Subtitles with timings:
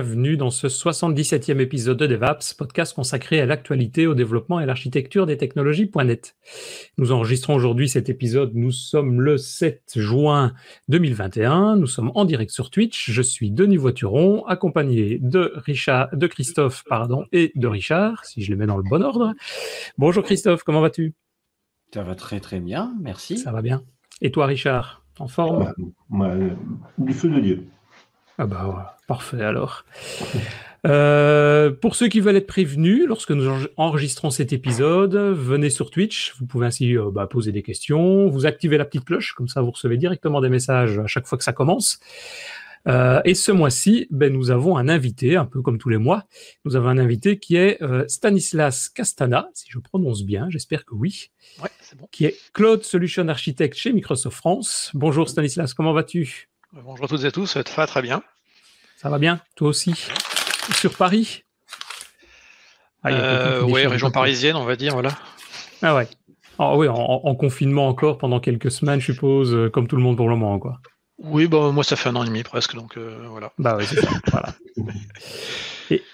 [0.00, 4.66] Bienvenue dans ce 77e épisode de DevApps, podcast consacré à l'actualité, au développement et à
[4.66, 6.36] l'architecture des technologies.net.
[6.96, 10.54] Nous enregistrons aujourd'hui cet épisode, nous sommes le 7 juin
[10.88, 16.26] 2021, nous sommes en direct sur Twitch, je suis Denis Voituron, accompagné de, Richard, de
[16.26, 19.34] Christophe pardon, et de Richard, si je les mets dans le bon ordre.
[19.98, 21.12] Bonjour Christophe, comment vas-tu?
[21.92, 23.36] Ça va très très bien, merci.
[23.36, 23.82] Ça va bien.
[24.22, 25.74] Et toi Richard, en forme?
[26.96, 27.66] Du feu de Dieu.
[28.38, 29.84] Ah bah parfait alors.
[30.86, 36.32] Euh, pour ceux qui veulent être prévenus, lorsque nous enregistrons cet épisode, venez sur Twitch.
[36.38, 38.28] Vous pouvez ainsi euh, bah, poser des questions.
[38.28, 41.36] Vous activez la petite cloche, comme ça vous recevez directement des messages à chaque fois
[41.36, 41.98] que ça commence.
[42.86, 46.26] Euh, et ce mois-ci, ben, nous avons un invité, un peu comme tous les mois.
[46.64, 51.32] Nous avons un invité qui est Stanislas Castana, si je prononce bien, j'espère que oui.
[51.60, 52.06] Ouais, c'est bon.
[52.12, 54.92] Qui est Cloud Solution Architect chez Microsoft France.
[54.94, 56.48] Bonjour Stanislas, comment vas-tu?
[56.72, 58.22] Bonjour à toutes et à tous, ça va très bien.
[59.00, 59.94] Ça va bien, toi aussi
[60.74, 61.44] Sur Paris?
[63.02, 65.16] Ah, euh, Oui, région parisienne, on va dire, voilà.
[65.80, 66.06] Ah ouais.
[66.58, 70.18] Ah oui, en, confinement encore pendant quelques semaines, je suppose, euh, comme tout le monde
[70.18, 70.80] pour le moment, quoi.
[71.16, 73.52] Oui, bah, moi ça fait un an et demi presque, donc euh, voilà.
[73.58, 74.54] Bah oui, c'est ça, voilà.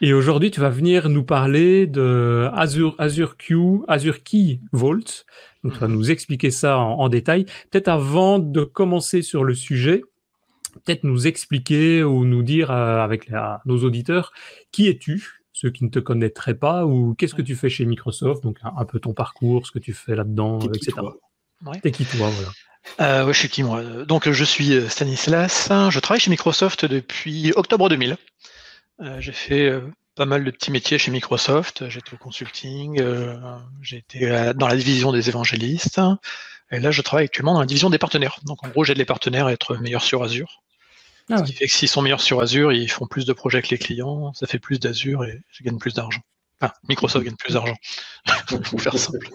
[0.01, 5.25] Et, aujourd'hui, tu vas venir nous parler de Azure, Azure Q, Azure Key Vault.
[5.64, 7.47] Donc, tu vas nous expliquer ça en, en détail.
[7.73, 10.05] Peut-être avant de commencer sur le sujet,
[10.84, 13.30] peut-être nous expliquer ou nous dire euh, avec
[13.64, 14.32] nos auditeurs
[14.72, 18.42] qui es-tu, ceux qui ne te connaîtraient pas, ou qu'est-ce que tu fais chez Microsoft,
[18.42, 20.98] donc un, peu ton parcours, ce que tu fais là-dedans, etc.
[21.83, 22.50] T'es qui toi, voilà.
[23.00, 23.83] Euh, je suis qui moi?
[24.05, 28.16] Donc je suis euh, Stanislas, je travaille chez Microsoft depuis octobre 2000.
[29.18, 29.80] j'ai fait
[30.14, 33.02] pas mal de petits métiers chez Microsoft, j'étais au consulting,
[33.83, 36.01] j'étais dans la division des évangélistes,
[36.70, 38.39] et là je travaille actuellement dans la division des partenaires.
[38.45, 40.62] Donc en gros j'aide les partenaires à être meilleurs sur Azure.
[41.31, 43.63] Ah ce qui fait que s'ils sont meilleurs sur Azure, ils font plus de projets
[43.63, 46.20] que les clients, ça fait plus d'Azure et je gagne plus d'argent.
[46.61, 47.77] Enfin, Microsoft gagne plus d'argent,
[48.70, 49.29] pour faire simple.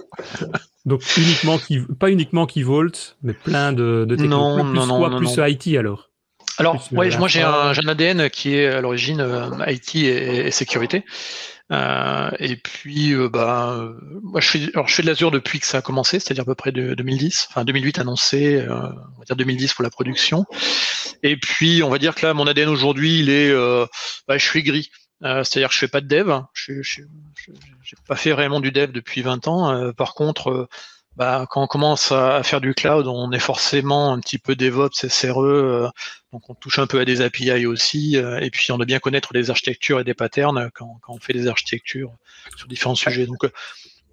[0.86, 4.58] Donc uniquement qui, pas uniquement qui Vault, mais plein de, de technologies.
[4.58, 6.10] Non, plus non, non, plus IT alors?
[6.58, 10.52] Alors, ouais, moi j'ai un, un, ADN qui est à l'origine euh, IT et, et
[10.52, 11.04] sécurité.
[11.72, 13.94] Euh, et puis, euh, bah, euh,
[14.24, 16.46] moi, je fais, alors, je fais de l'Azure depuis que ça a commencé, c'est-à-dire à
[16.46, 20.46] peu près de 2010, enfin 2008 annoncé, on va dire 2010 pour la production.
[21.24, 23.54] Et puis, on va dire que là, mon ADN aujourd'hui, il est,
[24.28, 24.92] bah, je suis gris.
[25.22, 27.08] c'est-à-dire que je fais pas de dev, je n'ai
[28.08, 29.94] pas fait réellement du dev depuis 20 ans.
[29.94, 30.68] par contre,
[31.18, 35.08] bah, quand on commence à, faire du cloud, on est forcément un petit peu DevOps,
[35.10, 35.90] SRE, euh,
[36.32, 39.00] donc on touche un peu à des API aussi, euh, et puis on doit bien
[39.00, 42.14] connaître des architectures et des patterns quand, quand on fait des architectures
[42.56, 43.26] sur différents sujets.
[43.26, 43.52] Donc euh,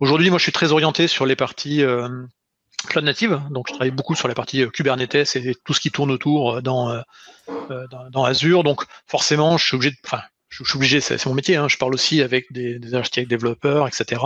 [0.01, 1.83] aujourd'hui, moi je suis très orienté sur les parties
[2.89, 6.11] cloud native, donc je travaille beaucoup sur la partie Kubernetes et tout ce qui tourne
[6.11, 7.03] autour dans,
[7.69, 9.97] dans, dans Azure, donc forcément je suis obligé de,
[10.49, 13.87] je, suis obligé, c'est mon métier, hein, je parle aussi avec des, des architectes développeurs,
[13.87, 14.23] etc.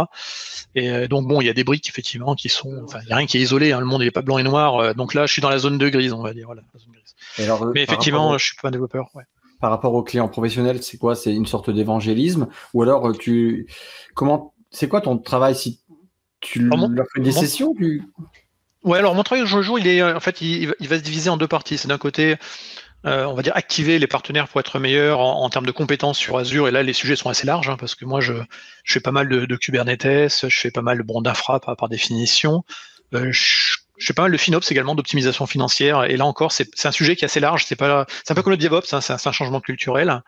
[0.74, 3.12] Et euh, donc bon, il y a des briques effectivement qui sont, enfin, il n'y
[3.12, 5.14] a rien qui est isolé, hein, le monde n'est pas blanc et noir, euh, donc
[5.14, 7.14] là je suis dans la zone de grise, on va dire, voilà, zone grise.
[7.38, 9.08] Alors, Mais effectivement, je suis pas un développeur.
[9.14, 9.24] Ouais.
[9.60, 11.14] Par rapport aux clients professionnels, c'est quoi?
[11.14, 13.66] C'est une sorte d'évangélisme, ou alors euh, tu,
[14.14, 15.80] comment, c'est quoi ton travail si
[16.40, 18.02] tu leur fais des sessions tu...
[18.84, 21.36] Ouais, alors mon travail aujourd'hui, il est, en fait, il, il va se diviser en
[21.36, 21.78] deux parties.
[21.78, 22.36] C'est d'un côté
[23.04, 26.38] euh, on va dire, activer les partenaires pour être meilleurs en, termes de compétences sur
[26.38, 26.68] Azure.
[26.68, 28.34] Et là, les sujets sont assez larges, hein, parce que moi, je,
[28.84, 31.88] je, fais pas mal de, Kubernetes, je fais pas mal de bon d'infra par, par,
[31.88, 32.64] définition.
[33.14, 36.04] Euh, je, je, fais pas mal de FinOps également, d'optimisation financière.
[36.04, 37.64] Et là encore, c'est un sujet qui est assez large.
[37.66, 40.22] C'est pas, c'est un peu comme le DevOps, hein, c'est un, changement culturel.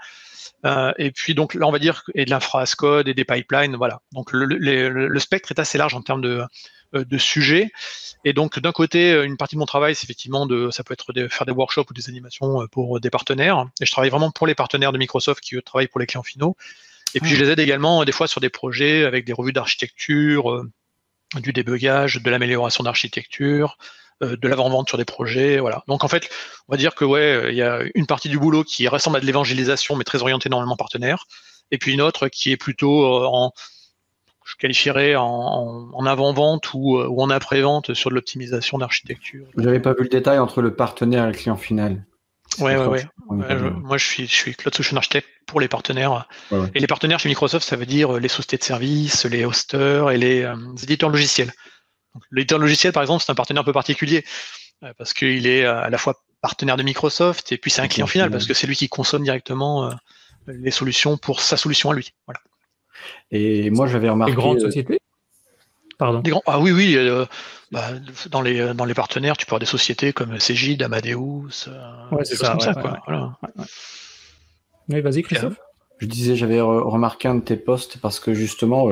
[0.65, 3.25] Euh, et puis donc là, on va dire et de l'infra as code et des
[3.25, 4.01] pipelines, voilà.
[4.12, 6.43] Donc le, spectre est assez large en termes de,
[6.94, 7.71] de sujets.
[8.25, 10.94] Et donc, d'un côté, euh, une partie de mon travail, c'est effectivement de, ça peut
[10.94, 13.66] être de faire des workshops ou des animations euh, pour des partenaires.
[13.81, 16.56] Et je travaille vraiment pour les partenaires de Microsoft qui travaillent pour les clients finaux.
[17.14, 20.64] Et puis, je les aide également des fois sur des projets avec des revues d'architecture,
[21.37, 23.79] du débugage, de l'amélioration d'architecture,
[24.20, 25.85] de l'avant-vente sur des projets, voilà.
[25.87, 26.29] Donc en fait,
[26.67, 29.20] on va dire que ouais, il y a une partie du boulot qui ressemble à
[29.20, 31.26] de l'évangélisation, mais très orientée normalement partenaire,
[31.70, 33.52] et puis une autre qui est plutôt en
[34.44, 39.46] je qualifierais en, avant-vente ou, euh, ou, en après-vente sur de l'optimisation d'architecture.
[39.55, 42.05] Vous n'avez pas vu le détail entre le partenaire et le client final?
[42.61, 43.05] Oui, ouais, ouais.
[43.31, 46.29] moi, je suis, je suis Cloud Solution Architect pour les partenaires.
[46.75, 50.19] Et les partenaires chez Microsoft, ça veut dire les sociétés de services, les hosters et
[50.19, 51.52] les, euh, éditeurs logiciels.
[52.31, 54.25] L'éditeur logiciel, par exemple, c'est un partenaire un peu particulier
[54.85, 58.06] euh, parce qu'il est à la fois partenaire de Microsoft et puis c'est un client
[58.06, 59.91] final parce que c'est lui qui consomme directement
[60.46, 62.12] les solutions pour sa solution à lui.
[62.26, 62.41] Voilà.
[63.31, 64.33] Et moi, j'avais remarqué.
[64.33, 65.01] Des grandes euh, sociétés
[65.99, 66.21] Pardon.
[66.21, 66.43] Des grands...
[66.47, 66.95] Ah oui, oui.
[66.97, 67.25] Euh,
[67.71, 67.91] bah,
[68.31, 71.69] dans, les, dans les partenaires, tu peux avoir des sociétés comme Cegid, Amadeus.
[71.69, 72.51] Euh, ouais, c'est ça.
[72.51, 72.99] Comme ça quoi.
[73.06, 73.39] Voilà.
[74.89, 75.56] Oui, vas-y, Christophe.
[75.99, 78.89] Je disais, j'avais remarqué un de tes posts parce que justement,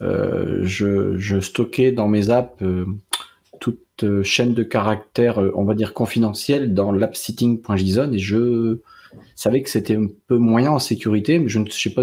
[0.00, 2.62] je, je, stockais dans mes apps
[3.60, 8.80] toute chaîne de caractères, on va dire confidentielle, dans l'appsitting.json et je
[9.36, 12.02] savais que c'était un peu moyen en sécurité, mais je ne sais pas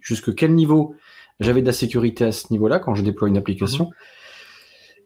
[0.00, 0.94] jusqu'à quel niveau
[1.40, 3.86] j'avais de la sécurité à ce niveau-là quand je déploie une application.
[3.86, 3.92] Mhm.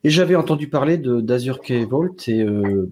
[0.05, 2.91] Et j'avais entendu parler d'Azure Key Vault et euh,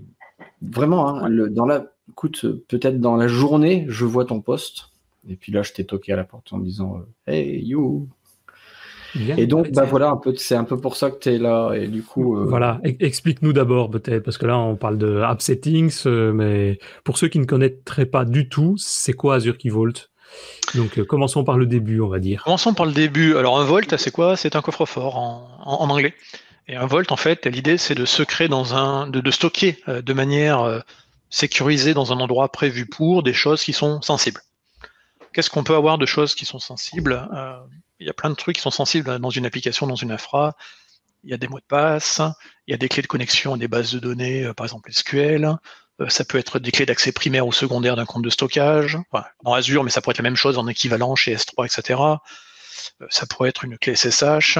[0.62, 4.90] vraiment, hein, dans la, écoute, peut-être dans la journée, je vois ton poste.
[5.28, 8.08] Et puis là, je t'ai toqué à la porte en disant euh, Hey, you,
[9.16, 11.72] et donc, bah voilà, un peu, c'est un peu pour ça que tu es là.
[11.74, 15.42] Et du coup, euh, voilà, explique-nous d'abord peut-être, parce que là, on parle de app
[15.42, 19.68] settings, euh, mais pour ceux qui ne connaîtraient pas du tout, c'est quoi Azure Key
[19.68, 20.10] Vault?
[20.74, 22.44] Donc, euh, commençons par le début, on va dire.
[22.44, 23.36] Commençons par le début.
[23.36, 24.36] Alors, un Vault, c'est quoi?
[24.36, 26.14] C'est un coffre-fort en, anglais.
[26.68, 30.12] Et un Vault, en fait, l'idée, c'est de secret dans un, de, de stocker de
[30.12, 30.82] manière
[31.30, 34.40] sécurisée dans un endroit prévu pour des choses qui sont sensibles.
[35.32, 37.28] Qu'est-ce qu'on peut avoir de choses qui sont sensibles?
[38.00, 40.56] Il y a plein de trucs qui sont sensibles dans une application, dans une infra.
[41.22, 42.20] Il y a des mots de passe,
[42.66, 44.90] il y a des clés de connexion à des bases de données, euh, par exemple
[44.90, 45.44] SQL.
[46.00, 48.96] Euh, ça peut être des clés d'accès primaire ou secondaire d'un compte de stockage.
[49.44, 52.00] dans Azure, mais ça pourrait être la même chose en équivalent chez S3, etc.
[53.02, 54.58] Euh, ça pourrait être une clé SSH.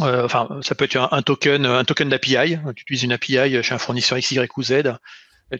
[0.00, 2.58] enfin, ça peut être un, token, un token d'API.
[2.76, 4.82] Tu utilises une API chez un fournisseur X, Y ou Z.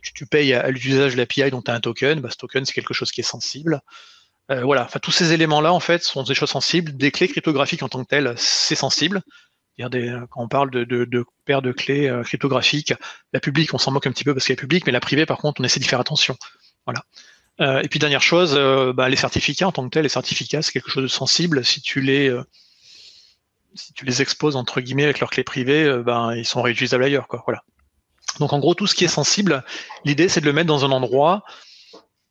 [0.02, 2.20] Tu, tu payes à, l'usage de l'API dont tu as un token.
[2.20, 3.80] Bah, ce token, c'est quelque chose qui est sensible.
[4.50, 6.96] Euh, voilà, enfin tous ces éléments-là en fait sont des choses sensibles.
[6.96, 9.23] Des clés cryptographiques en tant que telles, c'est sensible.
[9.79, 12.94] Des, quand on parle de, de, de paires de clés euh, cryptographiques,
[13.32, 15.26] la publique, on s'en moque un petit peu parce qu'elle est publique, mais la privée,
[15.26, 16.37] par contre, on essaie d'y faire attention.
[16.87, 17.05] Voilà.
[17.61, 18.55] Euh, et puis dernière chose,
[18.94, 21.64] bah, les certificats en tant que tels, les certificats, c'est quelque chose de sensible.
[21.64, 22.37] Si tu les
[23.75, 27.26] si tu les exposes entre guillemets avec leurs clés privées, ben ils sont réutilisables ailleurs,
[27.26, 27.43] quoi.
[27.47, 27.64] Voilà.
[28.38, 29.64] Donc en gros, tout ce qui est sensible,
[30.05, 31.44] l'idée c'est de le mettre dans un endroit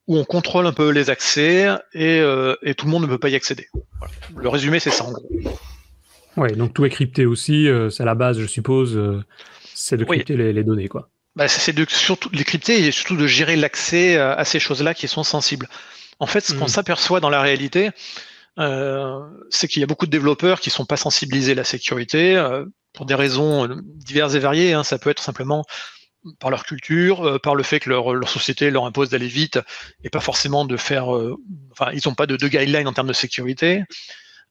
[0.07, 3.29] où on contrôle un peu les accès euh, et, tout le monde ne peut pas
[3.29, 3.67] y accéder.
[4.35, 5.29] Le résumé, c'est ça en gros.
[6.35, 9.23] Oui, donc tout est crypté aussi, euh, c'est à la base, je suppose, euh,
[9.75, 10.87] c'est de crypter les, données.
[10.87, 11.09] quoi.
[11.35, 15.07] Bah, c'est de surtout les crypter et surtout de gérer l'accès à ces choses-là qui
[15.07, 15.69] sont sensibles.
[16.19, 16.69] En fait, ce qu'on hmm.
[16.69, 17.91] s'aperçoit dans la réalité,
[18.57, 22.39] c'est qu'il y a beaucoup de développeurs qui ne sont pas sensibilisés à la sécurité
[22.93, 24.73] pour des raisons diverses et variées.
[24.73, 24.83] Hein.
[24.83, 25.63] Ça peut être simplement
[26.39, 29.59] par leur culture, euh, par le fait que leur, leur société leur impose d'aller vite
[30.03, 31.15] et pas forcément de faire.
[31.15, 31.35] Euh,
[31.71, 33.83] enfin, ils n'ont pas de, de guidelines en termes de sécurité.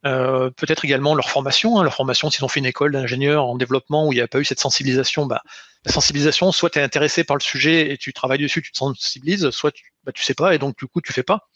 [0.05, 1.79] Euh, peut-être également leur formation.
[1.79, 4.29] Hein, leur formation, s'ils ont fait une école d'ingénieur en développement où il n'y a
[4.29, 5.43] pas eu cette sensibilisation, bah,
[5.85, 8.77] la sensibilisation, soit tu es intéressé par le sujet et tu travailles dessus, tu te
[8.77, 11.49] sensibilises, soit tu, bah, tu sais pas et donc du coup tu fais pas.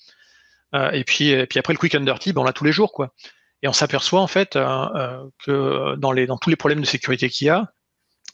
[0.74, 2.72] Euh, et puis et puis après le quick and dirty, ben, on l'a tous les
[2.72, 3.14] jours quoi.
[3.62, 7.46] Et on s'aperçoit en fait que dans les dans tous les problèmes de sécurité qu'il
[7.48, 7.72] y a,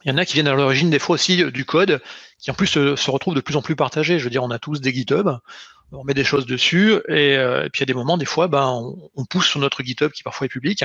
[0.04, 2.00] il y en a qui viennent à l'origine des fois aussi euh, du code,
[2.38, 4.18] qui en plus se, retrouvent de plus en plus partagés.
[4.18, 5.28] Je veux dire, on a tous des GitHub,
[5.92, 8.48] on met des choses dessus, et, euh, puis il y a des moments, des fois,
[8.48, 10.84] ben, on, pousse sur notre GitHub, qui parfois est public,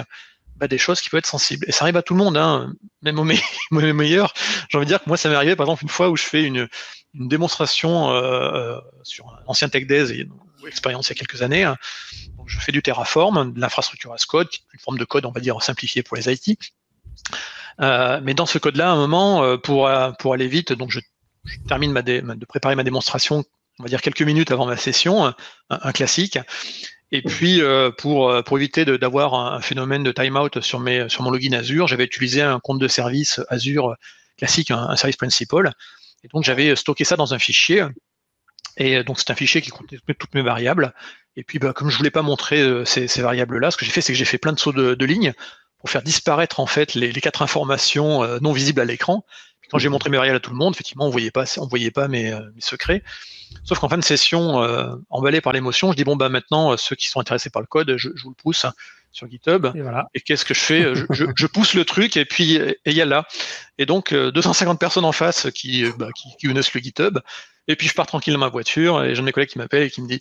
[0.57, 1.65] ben, des choses qui peuvent être sensibles.
[1.67, 3.23] Et ça arrive à tout le monde, hein, même aux,
[3.71, 4.33] meilleurs.
[4.69, 6.23] J'ai envie de dire que moi, ça m'est arrivé, par exemple, une fois où je
[6.23, 6.67] fais une,
[7.13, 10.27] démonstration euh, sur un ancien TechDays,
[10.61, 11.63] ou expérience il y a quelques années.
[11.63, 11.75] Hein.
[12.45, 15.59] je fais du Terraform, de l'infrastructure as code, une forme de code, on va dire,
[15.63, 16.59] simplifié pour les IT.
[17.81, 20.91] Euh, mais dans ce code-là, à un moment, euh, pour, euh, pour aller vite, donc
[20.91, 20.99] je,
[21.67, 23.43] termine de préparer ma démonstration,
[23.79, 25.33] on va dire quelques minutes avant ma session,
[25.69, 26.39] un, classique.
[27.13, 27.61] Et puis
[27.97, 32.03] pour, pour éviter d'avoir un phénomène de timeout sur, mes, sur mon login Azure, j'avais
[32.03, 33.95] utilisé un compte de service Azure
[34.37, 35.71] classique, un, service principal.
[36.25, 37.85] Et donc j'avais stocké ça dans un fichier.
[38.75, 40.93] Et donc c'est un fichier qui contenait toutes mes variables.
[41.37, 44.01] Et puis bah, comme je voulais pas montrer ces, ces variables-là, ce que j'ai fait,
[44.01, 45.33] c'est que j'ai fait plein de sauts de, de lignes
[45.79, 49.25] pour faire disparaître en fait les, quatre informations euh, non visibles à l'écran.
[49.69, 51.91] Quand j'ai montré mes variables à tout le monde, effectivement, on voyait pas, on voyait
[51.91, 53.03] pas mes, euh, secrets.
[53.63, 56.95] Sauf qu'en fin de session, euh, emballé par l'émotion, je dis bon bah maintenant ceux
[56.95, 58.65] qui sont intéressés par le code, je, vous le pousse
[59.11, 59.67] sur GitHub.
[60.13, 60.93] Et, qu'est-ce que je fais?
[61.11, 63.25] Je, pousse le truc et puis et il y a là.
[63.77, 67.19] Et donc 250 personnes en face qui, bah, qui, qui le GitHub.
[67.67, 69.57] Et puis je pars tranquille dans ma voiture et j'ai un de mes collègues qui
[69.57, 70.19] m'appelle et qui me dit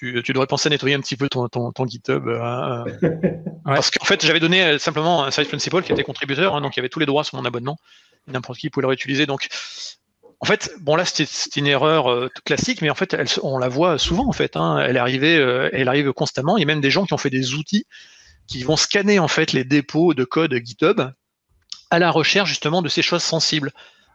[0.00, 2.26] tu, devrais penser à nettoyer un petit peu ton, ton, GitHub.
[2.28, 3.10] Hein, euh.
[3.64, 6.76] Parce qu'en fait, j'avais donné euh, simplement un service principal qui était contributeur, hein, donc
[6.76, 7.76] il y avait tous les droits sur mon abonnement.
[8.26, 9.26] N'importe qui pouvait le réutiliser.
[9.26, 9.48] Donc,
[10.40, 13.98] en fait, bon là, c'était une erreur euh, classique, mais en fait, on la voit
[13.98, 14.26] souvent.
[14.26, 14.78] En fait, hein.
[14.78, 16.56] elle arrive, elle arrive constamment.
[16.56, 17.84] Il y a même des gens qui ont fait des outils
[18.46, 21.00] qui vont scanner en fait les dépôts de code GitHub
[21.90, 23.70] à la recherche justement de ces choses sensibles.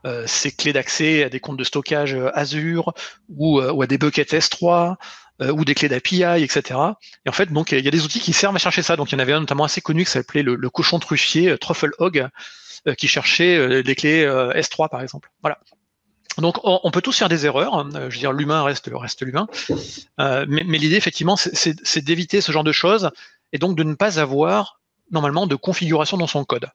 [0.06, 2.94] Euh, ces clés d'accès à des comptes de stockage Azure
[3.28, 4.98] ou, ou à des buckets S3
[5.42, 6.80] ou des clés d'API, etc.
[7.26, 8.96] Et en fait, donc il y a des outils qui servent à chercher ça.
[8.96, 11.58] Donc il y en avait un notamment assez connu qui s'appelait le, le, cochon truffier,
[11.58, 12.28] Truffle Hog,
[12.98, 15.32] qui cherchait des clés S3 par exemple.
[15.42, 15.60] Voilà.
[16.38, 17.76] Donc on, peut tous faire des erreurs.
[17.76, 17.90] Hein.
[17.94, 19.48] Je veux dire, l'humain reste reste l'humain.
[20.20, 23.12] Euh, mais, l'idée, effectivement, c'est d'éviter ce genre de choses
[23.54, 26.68] et donc de ne pas avoir normalement de configuration dans son code.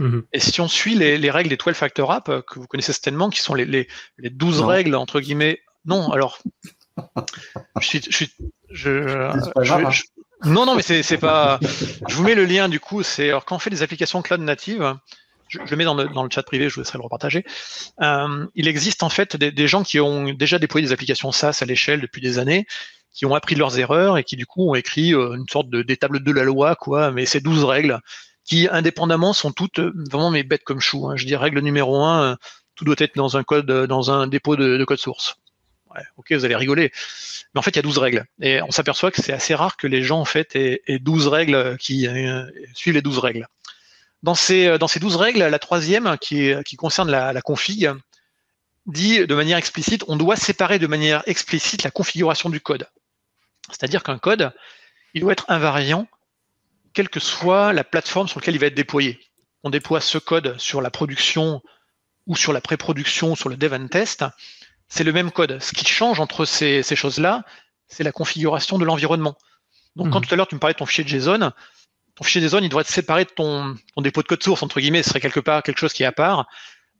[0.00, 0.22] Mm-hmm.
[0.32, 3.40] Et si on suit les, règles des 12 factor app que vous connaissez certainement, qui
[3.40, 3.86] sont les, les,
[4.18, 5.60] les 12 règles entre guillemets.
[5.84, 6.38] Non, alors
[7.80, 8.30] je suis,
[8.70, 9.90] je, hein.
[10.44, 11.58] non, non, mais c'est pas.
[12.08, 13.02] Je vous mets le lien du coup.
[13.02, 14.94] C'est alors quand on fait des applications cloud natives,
[15.48, 17.44] je, le mets dans le, chat privé, je vous laisserai le repartager.
[18.00, 21.64] Euh, il existe en fait des, gens qui ont déjà déployé des applications SaaS à
[21.64, 22.66] l'échelle depuis des années,
[23.12, 25.82] qui ont appris leurs erreurs et qui du coup ont écrit euh, une sorte de
[25.82, 27.10] des tables de la loi, quoi.
[27.10, 28.00] Mais ces 12 règles
[28.44, 31.08] qui indépendamment sont toutes euh, vraiment mes bêtes comme chou.
[31.08, 31.16] Hein.
[31.16, 32.36] Je dis règle numéro un,
[32.74, 35.36] tout doit être dans un code, dans un dépôt de, code source.
[36.16, 36.92] Ok, vous allez rigoler.
[37.54, 38.24] Mais en fait, il y a 12 règles.
[38.40, 41.76] Et on s'aperçoit que c'est assez rare que les gens, en fait, aient, 12 règles
[41.78, 42.08] qui
[42.74, 43.48] suivent les 12 règles.
[44.24, 47.92] Dans ces, euh, dans ces 12 règles, la troisième, qui, qui concerne la, config,
[48.86, 52.88] dit de manière explicite, on doit séparer de manière explicite la configuration du code.
[53.68, 54.52] C'est-à-dire qu'un code,
[55.12, 56.08] il doit être invariant,
[56.94, 59.20] quelle que soit la plateforme sur laquelle il va être déployé.
[59.62, 61.62] On déploie ce code sur la production
[62.26, 64.24] ou sur la pré-production, sur le dev and test,
[64.94, 65.60] c'est le même code.
[65.60, 67.42] Ce qui change entre ces, choses-là,
[67.88, 69.36] c'est la configuration de l'environnement.
[69.96, 70.26] Donc, quand mhm.
[70.26, 71.50] tout à l'heure tu me parlais de ton fichier JSON,
[72.14, 75.02] ton fichier JSON, il doit être séparé de ton, dépôt de code source, entre guillemets,
[75.02, 76.46] ce serait quelque part quelque chose qui est à part.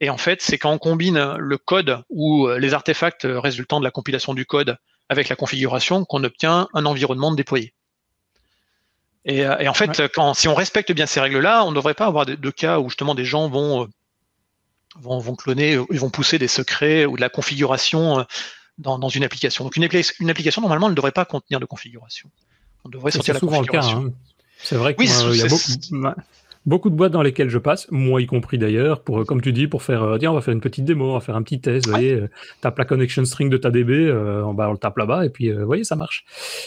[0.01, 3.91] Et en fait, c'est quand on combine le code ou les artefacts résultant de la
[3.91, 7.73] compilation du code avec la configuration qu'on obtient un environnement déployé.
[9.23, 12.25] Et, en fait, quand, si on respecte bien ces règles-là, on ne devrait pas avoir
[12.25, 13.87] de, cas où justement des gens vont,
[14.95, 18.23] vont, cloner, ils vont pousser des secrets ou de la configuration euh,
[18.77, 19.63] dans, une application.
[19.63, 19.87] Donc une,
[20.19, 22.29] une, application, normalement, ne devrait pas contenir de configuration.
[22.83, 24.03] On devrait sortir la configuration.
[24.03, 24.19] Le cas, hein.
[24.65, 26.15] C'est vrai qu'il y a
[26.65, 29.67] beaucoup, de boîtes dans lesquelles je passe, moi y compris d'ailleurs, pour comme tu dis,
[29.67, 31.61] pour faire, euh, tiens, on va faire une petite démo, on va faire un petit
[31.61, 32.29] test, vous voyez, euh,
[32.61, 35.51] tape la connection string de ta DB, euh, on, on le tape là-bas, et puis,
[35.51, 36.25] vous voyez, ça marche.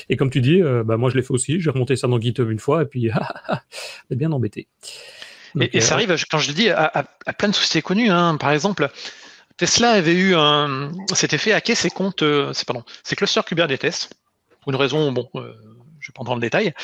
[0.09, 2.51] Et comme tu dis, bah, moi je l'ai fait aussi, j'ai remonté ça dans GitHub
[2.51, 3.11] une fois, et puis,
[4.09, 4.69] c'est bien embêté.
[5.61, 8.37] et, ça arrive, quand je le dis, à, plein de sociétés connues, hein.
[8.37, 8.91] par exemple,
[9.57, 14.11] Tesla avait eu un, s'était fait hacker ses comptes, c'est pardon, ses clusters Kubernetes,
[14.63, 15.29] pour une raison, bon,
[16.01, 16.75] je vais prendre dans le détail.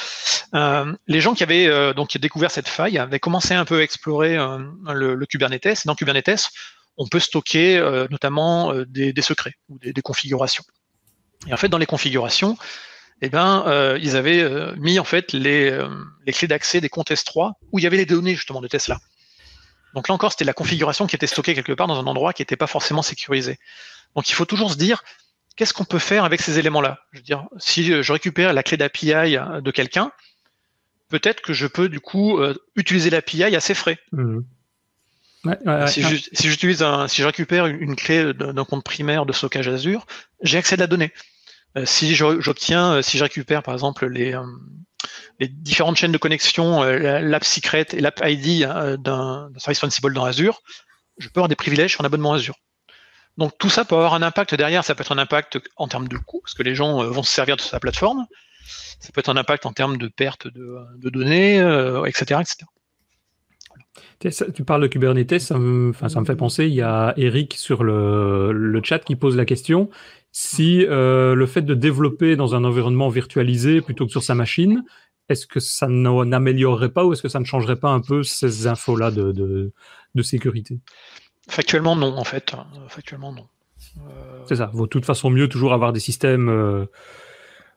[0.54, 3.82] Euh, les gens qui avaient euh, donc découvert cette faille avaient commencé un peu à
[3.82, 4.58] explorer euh,
[4.92, 5.86] le, Kubernetes.
[5.86, 6.50] Dans Kubernetes,
[6.96, 10.62] on peut stocker notamment des, secrets ou des, configurations.
[11.48, 12.56] Et en fait, dans les configurations,
[13.20, 15.76] eh ben, ils avaient mis en fait les,
[16.28, 18.98] clés d'accès des comptes S3 où il y avait les données justement de Tesla.
[19.94, 22.42] Donc là encore, c'était la configuration qui était stockée quelque part dans un endroit qui
[22.42, 23.58] n'était pas forcément sécurisé.
[24.14, 25.02] Donc il faut toujours se dire,
[25.56, 26.98] qu'est-ce qu'on peut faire avec ces éléments-là?
[27.12, 30.12] Je veux dire, si je récupère la clé d'API de quelqu'un,
[31.08, 33.98] peut-être que je peux du coup euh, utiliser l'API à ses frais.
[34.12, 34.40] Mmh.
[35.86, 36.02] si,
[36.48, 40.06] j'utilise un, si je récupère une, clé d'un compte primaire de stockage Azure,
[40.42, 41.12] j'ai accès à la donnée.
[41.76, 44.36] Euh, si j'obtiens, euh, si je récupère par exemple les,
[45.40, 48.66] les différentes chaînes de connexion, l'app secret et l'app ID
[48.98, 50.62] d'un service Ansible dans Azure,
[51.18, 52.56] je peux avoir des privilèges sur un abonnement Azure.
[53.36, 56.08] Donc tout ça peut avoir un impact derrière, ça peut être un impact en termes
[56.08, 58.26] de coût, parce que les gens euh, vont se servir de sa plateforme,
[59.00, 61.58] ça peut être un impact en termes de perte de, données,
[62.06, 62.40] etc.
[64.24, 68.80] Euh, tu parles de Kubernetes, ça me fait penser, il y a Eric sur le,
[68.82, 69.90] chat qui pose la question,
[70.36, 74.84] si euh, le fait de développer dans un environnement virtualisé plutôt que sur sa machine,
[75.30, 78.66] est-ce que ça n'améliorerait pas ou est-ce que ça ne changerait pas un peu ces
[78.66, 80.78] infos-là de, de sécurité?
[81.48, 82.54] Factuellement, non, en fait.
[82.88, 83.46] Factuellement, non.
[83.98, 84.70] Euh, C'est ça.
[84.72, 86.48] Vaut de toute façon mieux toujours avoir des systèmes.
[86.48, 86.86] Euh,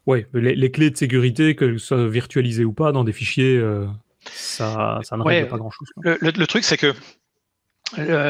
[0.05, 3.85] ouais, les, clés de sécurité, que ce soit virtualisé ou pas, dans des fichiers, euh,
[4.31, 5.89] ça, ça ne règle pas grand-chose.
[5.97, 6.93] Le, truc, c'est que.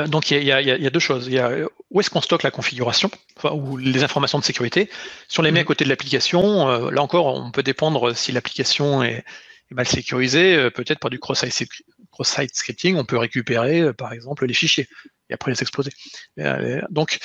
[0.07, 1.27] donc, il y, a, deux choses.
[1.27, 3.09] Il y a où est-ce qu'on stocke la configuration,
[3.43, 4.89] ou les informations de sécurité.
[5.29, 9.03] Si on les met à côté de l'application, là encore, on peut dépendre si l'application
[9.03, 9.23] est,
[9.71, 14.87] mal sécurisée, peut-être par du cross-site scripting, on peut récupérer, par exemple, les fichiers
[15.29, 15.91] et après les exploser.
[16.39, 17.19] Euh, donc,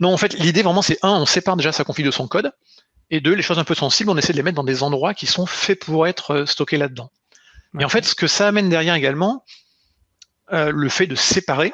[0.00, 2.52] non, en fait, l'idée vraiment, c'est un, on sépare déjà sa config de son code,
[3.10, 5.14] et deux, les choses un peu sensibles, on essaie de les mettre dans des endroits
[5.14, 7.10] qui sont faits pour être euh, stockés là-dedans.
[7.78, 9.44] Et en fait, ce que ça amène derrière également,
[10.52, 11.72] euh, le fait de séparer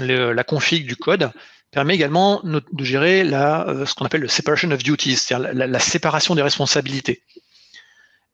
[0.00, 1.30] la config du code
[1.70, 6.34] permet également de gérer la, ce qu'on appelle le separation of duties, c'est-à-dire la, séparation
[6.34, 7.22] des responsabilités.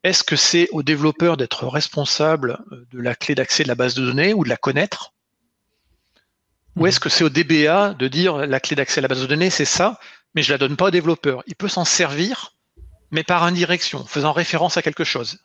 [0.05, 2.59] Est-ce que c'est au développeur d'être responsable
[2.91, 5.13] de la clé d'accès de la base de données ou de la connaître?
[6.77, 9.27] Ou est-ce que c'est au DBA de dire la clé d'accès à la base de
[9.27, 10.01] données, c'est ça,
[10.35, 11.43] mais je la donne pas au développeur?
[11.47, 12.57] Il peut s'en servir,
[13.11, 15.39] mais par indirection, faisant référence à quelque chose.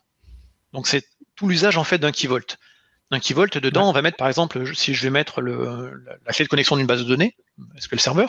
[0.72, 1.04] Donc c'est
[1.36, 2.56] tout l'usage en fait d'un key vault.
[3.10, 6.32] Un key vault, dedans, on va mettre par exemple, si je vais mettre le, la
[6.32, 7.36] clé de connexion d'une base de données,
[7.78, 8.26] SQL Server,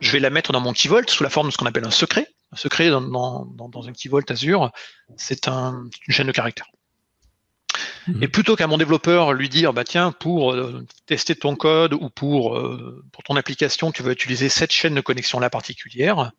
[0.00, 1.84] je vais la mettre dans mon key vault sous la forme de ce qu'on appelle
[1.84, 2.28] un secret.
[2.52, 4.70] Un secret dans, dans, un key vault Azure,
[5.16, 6.68] c'est un, une chaîne de caractères.
[8.06, 8.22] Mhm.
[8.22, 12.10] Et plutôt qu'à mon développeur lui dire, bah tiens, pour euh, tester ton code ou
[12.10, 16.32] pour, euh, pour ton application, tu vas utiliser cette chaîne de connexion là particulière,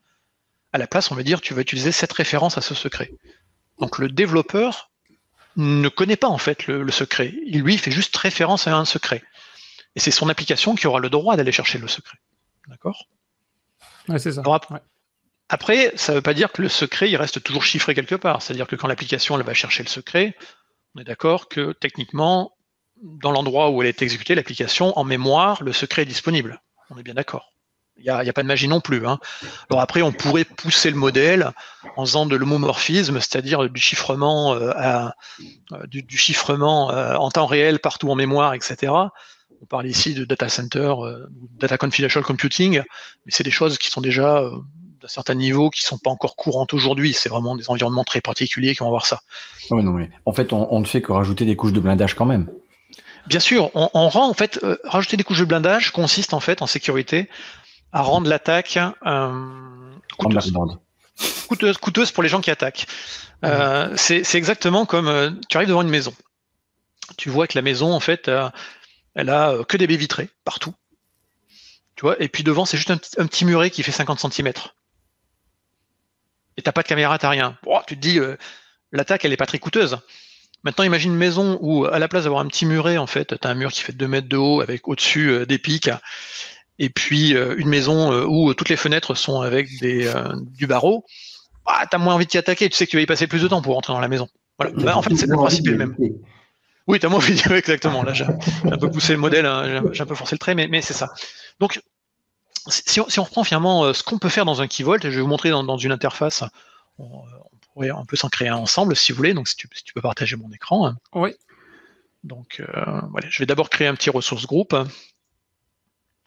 [0.71, 3.11] à la place, on va dire, tu vas utiliser cette référence à ce secret.
[3.79, 4.91] Donc le développeur
[5.55, 7.33] ne connaît pas en fait le, secret.
[7.45, 9.23] Il lui fait juste référence à un secret.
[9.95, 12.17] Et c'est son application qui aura le droit d'aller chercher le secret.
[12.67, 13.07] D'accord?
[14.09, 14.43] Ouais, c'est ça.
[15.49, 18.41] après, ça ne veut pas dire que le secret il reste toujours chiffré quelque part.
[18.41, 20.35] C'est-à-dire que quand l'application va chercher le secret,
[20.95, 22.55] on est d'accord que techniquement,
[23.01, 26.61] dans l'endroit où elle est exécutée, l'application, en mémoire, le secret est disponible.
[26.89, 27.54] On est bien d'accord.
[27.97, 29.07] Il n'y a, pas de magie non plus.
[29.07, 29.19] Hein.
[29.69, 31.51] Alors après, on pourrait pousser le modèle
[31.95, 37.79] en faisant de l'homomorphisme, c'est-à-dire du chiffrement, euh, euh, du, chiffrement euh, en temps réel
[37.79, 38.91] partout en mémoire, etc.
[39.61, 40.93] On parle ici de data center,
[41.57, 42.81] data confidential computing,
[43.25, 44.43] mais c'est des choses qui sont déjà
[45.01, 47.13] d'un certain niveau, qui sont pas encore courantes aujourd'hui.
[47.13, 49.21] C'est vraiment des environnements très particuliers qui vont avoir ça.
[49.71, 52.47] non, mais en fait, on, ne fait que rajouter des couches de blindage quand même.
[53.27, 56.67] Bien sûr, on, rend en fait rajouter des couches de blindage consiste en fait en
[56.67, 57.29] sécurité
[57.95, 61.77] à rendre l'attaque euh, coûteuse.
[61.77, 62.11] coûteuse.
[62.11, 62.87] pour les gens qui attaquent.
[63.45, 66.13] Euh, c'est exactement comme euh, tu arrives devant une maison.
[67.15, 68.29] Tu vois que la maison, en fait,
[69.15, 70.73] elle a que des baies vitrées partout.
[71.95, 74.51] Tu vois, et puis devant, c'est juste un, petit muret qui fait 50 cm.
[76.57, 77.57] Et t'as pas de caméra, t'as rien.
[77.87, 78.19] tu te dis,
[78.91, 79.99] l'attaque, elle est pas très coûteuse.
[80.65, 83.47] Maintenant, imagine une maison où, à la place d'avoir un petit muret, en fait, tu
[83.47, 85.89] as un mur qui fait 2 mètres de haut avec au-dessus des pics
[86.79, 90.67] et puis euh, une maison euh, où toutes les fenêtres sont avec des, euh, du
[90.67, 91.05] barreau,
[91.65, 93.27] ah, tu as moins envie de t'y attaquer, tu sais que tu vas y passer
[93.27, 94.27] plus de temps pour rentrer dans la maison.
[94.59, 94.73] Voilà.
[94.75, 95.95] Bah, en fait, c'est le principe le même.
[96.87, 98.03] Oui, tu as moins envie de exactement.
[98.03, 100.67] Là, j'ai un peu poussé le modèle, hein, j'ai un peu forcé le trait, mais,
[100.67, 101.09] mais c'est ça.
[101.59, 101.81] Donc,
[102.67, 105.07] si on, si on, reprend finalement ce qu'on peut faire dans un key vault, je
[105.07, 106.43] vais vous montrer dans, dans une interface,
[106.99, 107.23] on,
[107.73, 109.93] pourrait, on peut s'en créer un ensemble si vous voulez, donc si tu, si tu
[109.93, 110.87] peux partager mon écran.
[110.87, 110.97] Hein.
[111.13, 111.31] Oui.
[112.23, 112.61] Donc,
[113.09, 114.75] voilà, je vais d'abord créer un petit ressource groupe.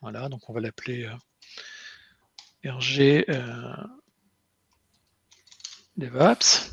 [0.01, 3.75] Voilà, donc on va l'appeler euh, RG euh,
[5.97, 6.73] DevOps.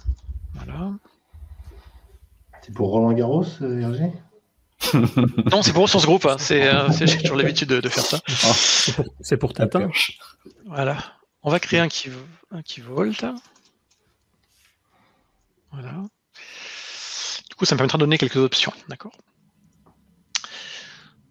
[0.54, 0.92] Voilà.
[2.62, 4.12] C'est pour Roland Garros, euh, RG
[5.52, 6.26] Non, c'est pour Ressources Group.
[6.26, 6.38] Hein.
[6.38, 6.70] C'est,
[7.08, 8.20] j'ai toujours l'habitude de, faire ça.
[8.28, 8.54] Ah,
[9.22, 9.90] c'est pour Tintin.
[10.66, 10.98] Voilà.
[11.42, 12.10] On va créer un qui,
[12.52, 13.34] un qui Voilà.
[17.50, 18.74] Du coup, ça me permettra de donner quelques options.
[18.90, 19.14] D'accord?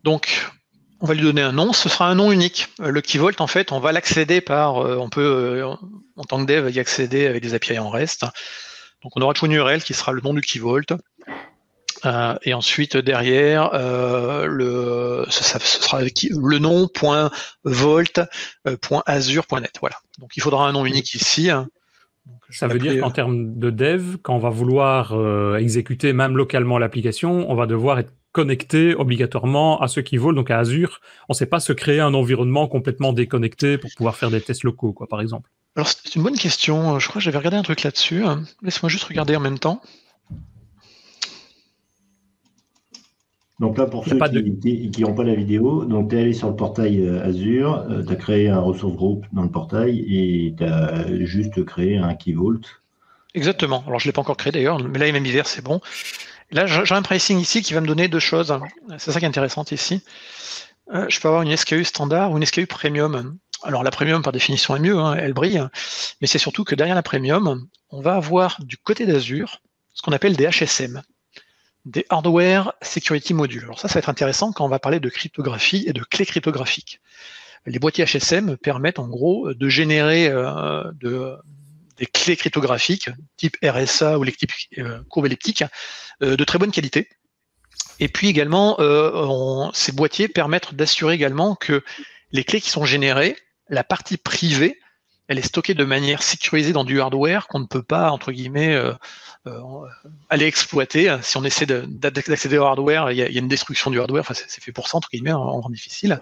[0.03, 0.51] Donc,
[1.05, 2.69] on va lui donner un nom, ce sera un nom unique.
[2.81, 5.67] Euh, le key vault, en fait, on va l'accéder par, euh, on peut, euh,
[6.17, 8.25] en tant que dev, y accéder avec des API en REST.
[9.03, 10.81] Donc on aura toujours une URL qui sera le nom du key vault.
[12.43, 13.73] et ensuite derrière,
[14.49, 16.89] le, ça, sera le nom
[17.65, 19.73] .vault.azure.net.
[19.81, 19.97] Voilà.
[20.19, 21.51] Donc il faudra un nom unique ici.
[22.49, 25.15] ça veut dire qu'en termes de dev, quand on va vouloir
[25.59, 30.51] exécuter même localement l'application, on va devoir être connecté obligatoirement à ceux qui volent, donc
[30.51, 31.01] à Azure.
[31.29, 34.65] On ne sait pas se créer un environnement complètement déconnecté pour pouvoir faire des tests
[34.65, 35.51] locaux, quoi, par exemple.
[35.77, 36.99] Alors c'est une bonne question.
[36.99, 38.25] Je crois que j'avais regardé un truc là-dessus.
[38.63, 39.81] Laisse-moi juste regarder en même temps.
[43.61, 46.57] Donc là, pour ceux qui n'ont pas la vidéo, donc tu es allé sur le
[46.57, 50.65] portail euh, Azure, euh, tu as créé un ressource group dans le portail et tu
[50.65, 52.61] as juste créé un Key Vault.
[53.35, 53.85] Exactement.
[53.87, 55.63] Alors je ne l'ai pas encore créé d'ailleurs, mais là, il m'a mis vert, c'est
[55.63, 55.81] bon.
[56.51, 58.57] Là, j'ai un pricing ici qui va me donner deux choses.
[58.99, 60.03] C'est ça qui est intéressant ici.
[60.93, 63.39] Euh, je peux avoir une SKU standard ou une SKU premium.
[63.63, 65.63] Alors la premium par définition est mieux, hein, elle brille,
[66.21, 69.63] mais c'est surtout que derrière la premium, on va avoir du côté d'Azure
[69.95, 71.03] ce qu'on appelle des HSM,
[71.87, 73.65] des Hardware Security Modules.
[73.65, 76.27] Alors ça, ça va être intéressant quand on va parler de cryptographie et de clés
[76.27, 77.01] cryptographiques.
[77.65, 81.35] Les boîtiers HSM permettent en gros de générer euh, de,
[81.97, 85.65] des clés cryptographiques type RSA ou les types euh, courbes elliptiques
[86.21, 87.09] de très bonne qualité.
[88.01, 91.83] Et puis également, euh, ces boîtiers permettent d'assurer également que
[92.33, 93.37] les clés qui sont générées,
[93.69, 94.79] la partie privée,
[95.29, 98.75] elle est stockée de manière sécurisée dans du hardware qu'on ne peut pas, entre guillemets,
[98.75, 98.93] euh,
[99.47, 99.61] euh,
[100.29, 101.17] aller exploiter.
[101.23, 104.63] Si on essaie d'accéder au hardware, il y, a, une destruction du hardware, enfin, c'est
[104.63, 106.21] fait pour ça, entre guillemets, en, en difficile.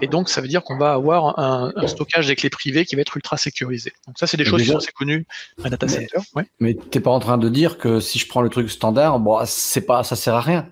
[0.00, 3.02] Et donc, ça veut dire qu'on va avoir un, stockage des clés privées qui va
[3.02, 3.92] être ultra sécurisé.
[4.06, 5.26] Donc ça, c'est des choses qui sont assez connues
[5.62, 6.18] à data center.
[6.60, 9.18] Mais, tu n'es pas en train de dire que si je prends le truc standard,
[9.18, 10.68] bon, c'est pas, ça sert à rien.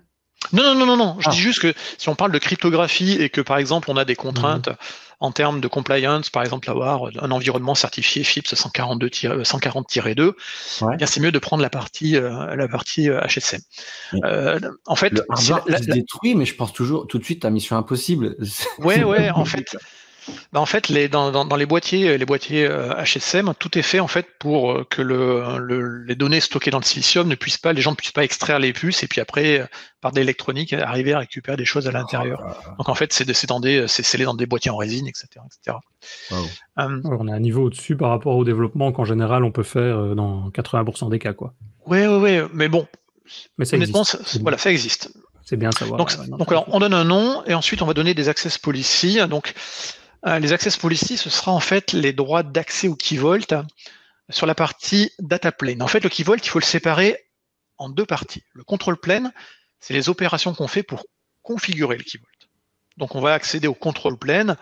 [0.53, 1.17] Non, non, non, non, non.
[1.21, 1.33] Je ah.
[1.33, 4.17] dis juste que si on parle de cryptographie et que par exemple on a des
[4.17, 4.77] contraintes mhm.
[5.21, 10.33] en termes de compliance, par exemple avoir un environnement certifié FIPS 142 140-2,
[11.07, 13.61] c'est mieux de prendre la partie la partie HSM.
[14.87, 17.77] en fait, le hardware se détruit, mais je pense toujours tout de suite à Mission
[17.77, 18.37] Impossible.
[18.79, 19.31] Ouais, ouais.
[19.31, 19.77] en fait,
[20.53, 24.01] bah, en fait, les, dans, dans, les boîtiers, les boîtiers HSM, euh, tout est fait
[24.01, 27.73] en fait pour euh, que le, les données stockées dans le silicium ne puissent pas,
[27.73, 29.67] les gens ne puissent pas extraire les puces et puis après, euh,
[30.01, 32.43] par de l'électronique, arriver à récupérer des choses à l'intérieur.
[32.45, 35.27] Oh Donc en fait, c'est dans des, c'est scellé dans des boîtiers en résine, etc.,
[35.47, 35.77] etc.
[36.77, 40.51] on a un niveau au-dessus par rapport au développement qu'en général on peut faire dans
[40.51, 41.55] 80% des cas, quoi.
[41.87, 42.45] Ouais, ouais, ouais.
[42.53, 42.87] Mais bon,
[43.57, 44.41] mais ça honnêtement, existe.
[44.41, 45.11] voilà, ça existe.
[45.49, 45.99] C'est bien savoir.
[45.99, 49.19] Donc, donc alors, on donne un nom et ensuite on va donner des access policy.
[49.29, 49.55] Donc,
[50.25, 53.39] les access policy, ce sera en fait les droits d'accès au keyvault
[54.31, 55.83] sur la partie data plane.
[55.83, 57.17] En fait, le keyvault, il faut le séparer
[57.79, 58.43] en deux parties.
[58.53, 59.33] Le control plane,
[59.81, 61.07] c'est les opérations qu'on fait pour
[61.43, 62.27] configurer le keyvault.
[62.97, 64.57] Donc, on va accéder au control plane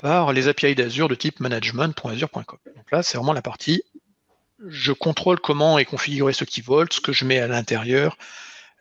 [0.00, 2.58] par les API d'Azure de type management.azure.com.
[2.74, 3.82] Donc là, c'est vraiment la partie
[4.64, 8.16] je contrôle comment est configuré ce keyvault, ce que je mets à l'intérieur,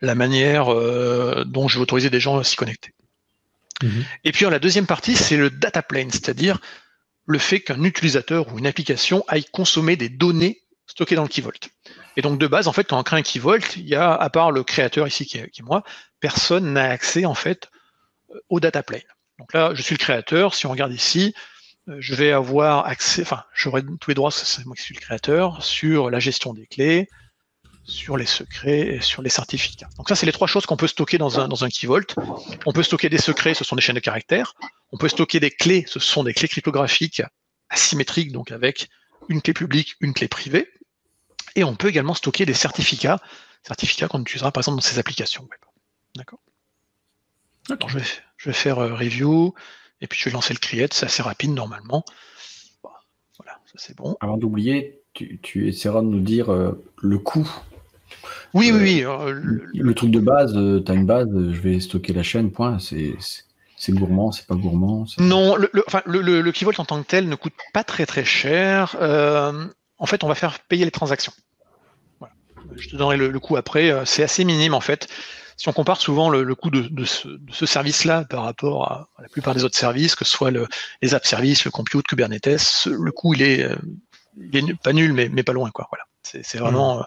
[0.02, 2.94] la manière euh, dont je vais autoriser des gens à s'y connecter.
[3.84, 4.06] Mhm.
[4.24, 6.60] Et puis la deuxième partie, c'est le data plane, c'est-à-dire
[7.26, 11.42] le fait qu'un utilisateur ou une application aille consommer des données stockées dans le Key
[11.42, 11.52] Vault.
[12.18, 14.14] Et donc de base, en fait, quand on crée un Key Vault, il y a,
[14.14, 15.84] à part le créateur ici qui est, moi,
[16.20, 17.70] personne n'a accès en fait
[18.32, 19.02] euh, au data plane.
[19.40, 20.54] Donc là, je suis le créateur.
[20.54, 21.34] Si on regarde ici,
[21.90, 25.02] euh, je vais avoir accès, enfin, j'aurai tous les droits, c'est moi qui suis le
[25.02, 27.10] créateur, sur la gestion des clés,
[27.86, 29.90] sur les secrets et sur les certificats.
[29.98, 32.16] Donc ça, c'est les trois choses qu'on peut stocker dans un, dans un Key Vault.
[32.66, 34.56] On peut stocker des secrets, ce sont des chaînes de caractères.
[34.92, 37.22] On peut stocker des clés, ce sont des clés cryptographiques
[37.70, 38.90] asymétriques, donc avec
[39.30, 40.68] une clé publique, une clé privée.
[41.56, 43.20] Et on peut également stocker des certificats,
[43.64, 45.60] certificats qu'on utilisera par exemple dans ces applications web.
[46.16, 46.40] D'accord?
[47.88, 48.06] Je, vais,
[48.38, 49.54] je vais faire euh, review,
[50.02, 52.04] et puis je vais lancer le create, c'est assez rapide normalement.
[52.84, 54.16] Voilà, ça c'est bon.
[54.22, 57.50] Avant d'oublier, tu, tu, essaieras de nous dire euh, le coût
[58.54, 59.04] oui, oui, oui.
[59.06, 59.34] Euh,
[59.74, 62.78] le, truc de base, euh, tu as une base, je vais stocker la chaîne, point.
[62.80, 65.06] C'est gourmand, c'est pas gourmand.
[65.20, 68.26] Non, le, enfin, le, le, Keyvault en tant que tel ne coûte pas très très
[68.26, 68.96] cher.
[69.02, 71.34] Euh, en fait, on va faire payer les transactions.
[72.78, 73.94] Je te donnerai le, coût après.
[74.06, 75.08] C'est assez minime en fait.
[75.58, 79.64] Si on compare souvent le, coût de, ce, service-là par rapport à, la plupart des
[79.64, 80.52] autres services, que ce soit
[81.02, 83.70] les app services, le compute, Kubernetes, le coût il est,
[84.84, 85.70] pas nul, mais, mais pas loin.
[85.72, 85.88] Quoi.
[85.92, 86.06] Voilà.
[86.44, 86.98] C'est vraiment.
[86.98, 87.02] Mmh.
[87.02, 87.04] Euh,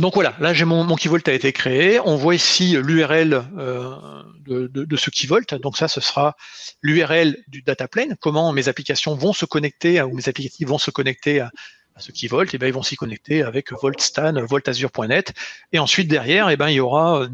[0.00, 1.98] donc voilà, là j'ai mon, mon Keyvault a été créé.
[2.00, 5.58] On voit ici l'URL euh, de, de, ce Keyvault.
[5.62, 6.36] Donc ça, ce sera
[6.82, 8.14] l'URL du data plane.
[8.20, 11.50] Comment mes applications vont se connecter ou mes applicatifs vont se connecter à,
[11.98, 15.32] ce Keyvault Et eh bien ils vont s'y connecter avec VoltStan, VoltAzure.net.
[15.72, 17.26] Et ensuite derrière, et eh ben il y aura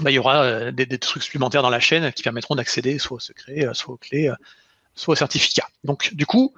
[0.00, 3.16] ben, il y aura des, des, trucs supplémentaires dans la chaîne qui permettront d'accéder soit
[3.16, 4.30] au secret, soit aux clés,
[4.94, 5.68] soit aux certificats.
[5.82, 6.54] Donc du coup,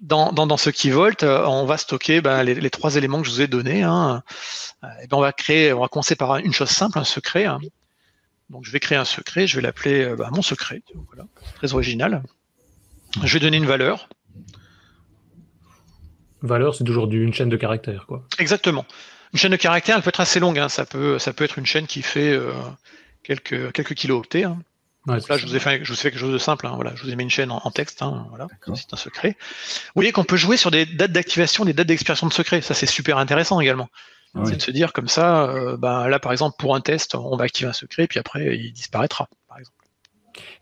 [0.00, 3.28] dans, dans, dans, ce Key Vault, euh, on va stocker ben, les, trois éléments que
[3.28, 3.82] je vous ai donnés.
[3.82, 4.22] Hein.
[4.82, 7.44] Euh, et ben, on va créer, on va commencer par une chose simple, un secret.
[7.44, 7.58] Hein.
[8.48, 10.82] Donc je vais créer un secret, je vais l'appeler euh, ben, mon secret.
[11.08, 12.22] Voilà, très original.
[13.22, 14.08] Je vais donner une valeur.
[16.42, 18.24] Valeur, c'est toujours une chaîne de caractères, quoi.
[18.38, 18.86] Exactement.
[19.34, 20.58] Une chaîne de caractères, elle peut être assez longue.
[20.58, 20.70] Hein.
[20.70, 22.38] Ça peut, ça peut être une chaîne qui fait
[23.22, 24.44] quelques quelques kilooctets.
[24.44, 24.58] Hein
[25.06, 26.66] là, je vous, ai fait, je vous ai fait quelque chose de simple.
[26.66, 26.94] Hein, voilà.
[26.94, 28.02] Je vous ai mis une chaîne en, texte.
[28.02, 28.48] Hein, voilà.
[28.74, 29.36] C'est un secret.
[29.38, 32.60] Vous voyez qu'on peut jouer sur des dates d'activation, des dates d'expiration de secret.
[32.60, 33.88] Ça, c'est super intéressant également.
[34.44, 37.36] C'est de se dire comme ça, euh, bah, là, par exemple, pour un test, on
[37.36, 39.76] va activer un secret, puis après, il disparaîtra, par exemple.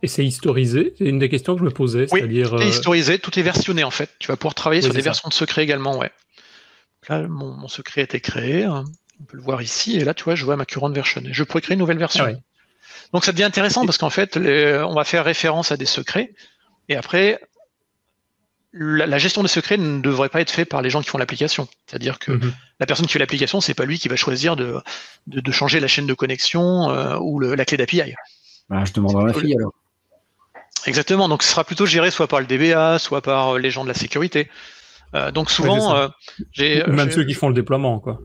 [0.03, 0.95] Et c'est historisé?
[0.97, 2.07] C'est une des questions que je me posais.
[2.11, 4.11] Oui, tout est euh, historisé, tout est versionné, en fait.
[4.19, 6.11] Tu vas pouvoir travailler sur des versions de secret également, ouais.
[7.09, 8.65] Là, mon, secret a été créé.
[8.65, 8.85] Hein.
[9.21, 9.97] On peut le voir ici.
[9.97, 11.23] Et là, tu vois, je vois ma current version.
[11.25, 12.25] Je pourrais créer une nouvelle version.
[12.27, 12.33] Ah
[13.13, 16.33] donc ça devient intéressant parce qu'en fait, on va faire référence à des secrets
[16.89, 17.41] et après,
[18.73, 21.69] la, gestion des secrets ne devrait pas être faite par les gens qui font l'application.
[21.87, 22.53] C'est-à-dire que mhm.
[22.81, 24.77] la personne qui fait l'application, c'est pas lui qui va choisir de,
[25.27, 28.15] de, changer la chaîne de connexion euh, ou la clé d'API.
[28.69, 29.73] Bah, je demande à ma fille alors.
[30.87, 31.29] Exactement.
[31.29, 33.95] Donc ce sera plutôt géré soit par le DBA, soit par les gens de la
[33.95, 34.49] sécurité.
[35.15, 36.09] Euh, donc souvent, euh,
[36.53, 38.21] j'ai même ceux qui font le déploiement, quoi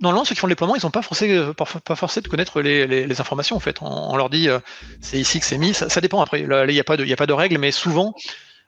[0.00, 2.60] normalement, ceux qui font le déploiement, ils sont pas forcés, euh, pas forcés de connaître
[2.60, 3.78] les, informations en fait.
[3.80, 4.58] On, leur dit, euh,
[5.00, 5.74] c'est ici que c'est mis.
[5.74, 6.40] Ça, dépend après.
[6.40, 8.14] il n'y a pas de, il a pas de règle, mais souvent,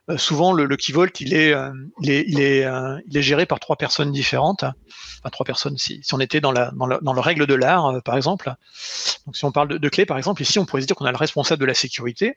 [0.09, 1.55] euh, souvent le, le key vault, il est,
[2.01, 2.67] il est, il est,
[3.09, 4.65] il est géré par trois personnes différentes.
[4.65, 5.77] Enfin, trois personnes.
[5.79, 8.55] Si, si on était dans la, dans, la, dans règle de l'art, par exemple.
[9.27, 11.07] Donc, si on parle de, de clés, par exemple, ici, on pourrait se dire qu'on
[11.07, 12.37] a le responsable de la sécurité.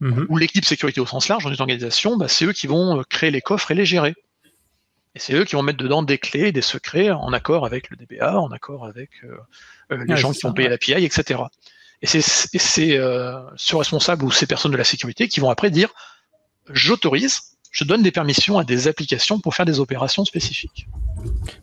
[0.00, 0.26] Mhm.
[0.28, 3.32] ou l'équipe sécurité au sens large dans une organisation, bah, c'est eux qui vont créer
[3.32, 4.14] les coffres et les gérer.
[5.14, 7.96] Et c'est eux qui vont mettre dedans des clés, des secrets en accord avec le
[7.96, 9.10] DBA, en accord avec
[9.90, 11.40] les gens qui ont payé l'API, etc.
[12.02, 15.92] Et c'est ce responsable ou ces personnes de la sécurité qui vont après dire
[16.70, 17.40] j'autorise,
[17.70, 20.86] je donne des permissions à des applications pour faire des opérations spécifiques.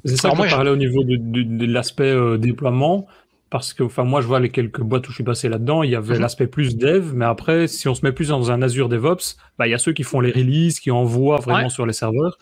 [0.04, 3.08] C'est ça qu'on parlait au niveau de, l'aspect déploiement
[3.52, 5.92] parce que enfin moi je vois les quelques boîtes où je suis passé là-dedans, il
[5.92, 6.22] y avait mhm.
[6.22, 9.68] l'aspect plus dev, mais après si on se met plus dans un Azure DevOps, bah
[9.68, 12.38] il y a ceux qui font les releases, qui envoient vraiment sur les serveurs,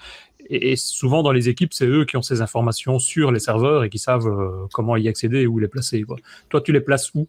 [0.53, 3.89] et, souvent dans les équipes c'est eux qui ont ces informations sur les serveurs et
[3.89, 6.03] qui savent euh, comment y accéder et où les placer.
[6.49, 7.27] Toi tu les places où?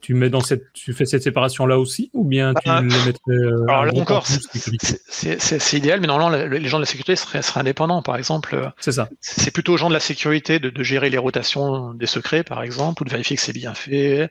[0.00, 2.88] Tu mets dans cette, tu fais cette séparation là aussi, ou bien tu ah, les
[2.88, 3.20] mettrais.
[3.28, 8.02] Euh, alors là encore, c'est idéal, mais normalement les gens de la sécurité seraient, indépendants,
[8.02, 8.56] par exemple.
[8.56, 9.08] Euh, c'est ça.
[9.20, 13.02] C'est plutôt aux gens de la sécurité de, gérer les rotations des secrets, par exemple,
[13.02, 14.28] ou de vérifier que c'est bien fait,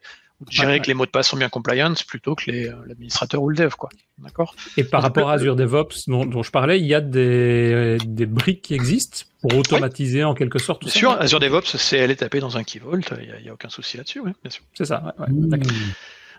[0.49, 3.55] gérer que les mots de passe sont bien compliant plutôt que euh, l'administrateur ou le
[3.55, 3.71] dev.
[3.77, 3.89] Quoi.
[4.17, 4.55] D'accord?
[4.77, 8.73] Et par rapport à Azure DevOps dont, je parlais, il y a des, briques qui
[8.73, 10.83] existent pour automatiser en quelque sorte.
[10.83, 13.53] bien sûr, Azure DevOps, c'est elle est tapée dans un key vault, il n'y a,
[13.53, 14.63] aucun souci là-dessus, bien sûr.
[14.73, 15.55] C'est ça, mmh.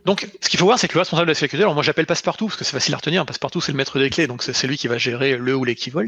[0.04, 2.06] Donc, ce qu'il faut voir, c'est que le responsable de la sécurité, alors moi j'appelle
[2.06, 3.24] Passepartout parce que c'est facile à retenir.
[3.24, 5.76] Passepartout, c'est le maître des clés, donc c'est lui qui va gérer le ou les
[5.76, 6.02] key vault.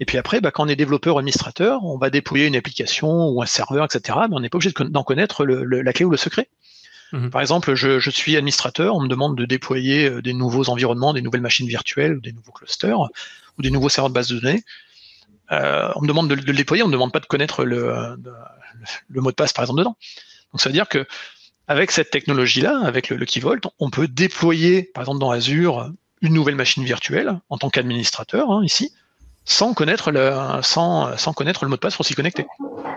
[0.00, 3.28] Et puis après, bah, quand on est développeur ou administrateur, on va déployer une application
[3.28, 4.18] ou un serveur, etc.
[4.28, 6.48] Mais on n'est pas obligé d'en connaître la clé ou le secret.
[7.12, 7.30] Mhm.
[7.30, 11.22] Par exemple, je, suis administrateur, on me demande de déployer euh, des nouveaux environnements, des
[11.22, 14.62] nouvelles machines virtuelles, des nouveaux clusters ou des nouveaux serveurs de base de données.
[15.50, 18.16] Euh, on me demande de, le déployer, on ne me demande pas de connaître le,
[19.08, 19.96] mot de passe, par exemple, dedans.
[20.52, 21.06] Donc ça veut dire que
[21.66, 25.92] avec cette technologie-là, avec le, Key Vault, on peut déployer, par exemple, dans Azure,
[26.22, 28.92] une nouvelle machine virtuelle en tant qu'administrateur, hein, ici,
[29.44, 32.46] sans connaître, le, sans, sans connaître le mot de passe pour s'y connecter.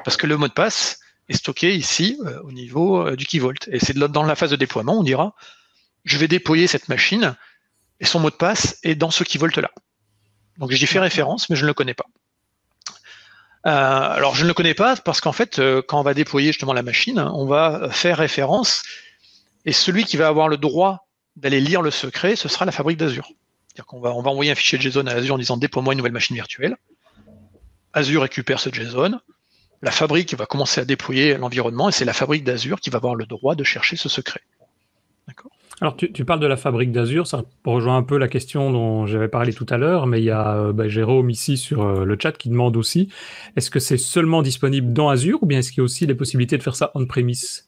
[0.04, 3.40] Parce que le mot de passe, est stocké ici euh, au niveau euh, du key
[3.40, 3.68] vault.
[3.68, 5.36] Et c'est dans la phase de déploiement, on dira,
[6.04, 7.36] je vais déployer cette machine
[8.00, 9.72] et son mot de passe est dans ce key vault là.
[10.58, 12.06] Donc j'y fais référence, mais je ne le connais pas.
[13.68, 16.74] Euh, alors je ne le connais pas parce qu'en fait, quand on va déployer justement
[16.74, 18.84] la machine, on va faire référence
[19.66, 22.98] et celui qui va avoir le droit d'aller lire le secret, ce sera la fabrique
[22.98, 23.30] d'Azure.
[23.68, 25.98] C'est-à-dire qu'on va, on va envoyer un fichier JSON à Azure en disant déploie-moi une
[25.98, 26.76] nouvelle machine virtuelle.
[27.94, 29.20] Azure récupère ce JSON,
[29.82, 33.15] la fabrique va commencer à déployer l'environnement et c'est la fabrique d'Azure qui va avoir
[33.15, 34.41] le droit de chercher ce secret.
[35.82, 39.28] Alors, tu, parles de la fabrique d'Azure, ça rejoint un peu la question dont j'avais
[39.28, 42.17] parlé tout à l'heure, mais il y a euh, bah, Jérôme ici sur euh, le
[42.22, 43.10] chat qui demande aussi
[43.56, 46.13] est-ce que c'est seulement disponible dans Azure ou bien est-ce qu'il y a aussi les
[46.13, 47.65] possibilités de faire ça on-premise?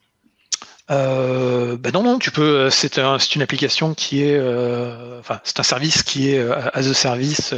[0.92, 2.70] Euh, ben non, non, tu peux.
[2.70, 4.40] C'est une application qui est,
[5.20, 7.56] enfin, c'est un service qui est as a service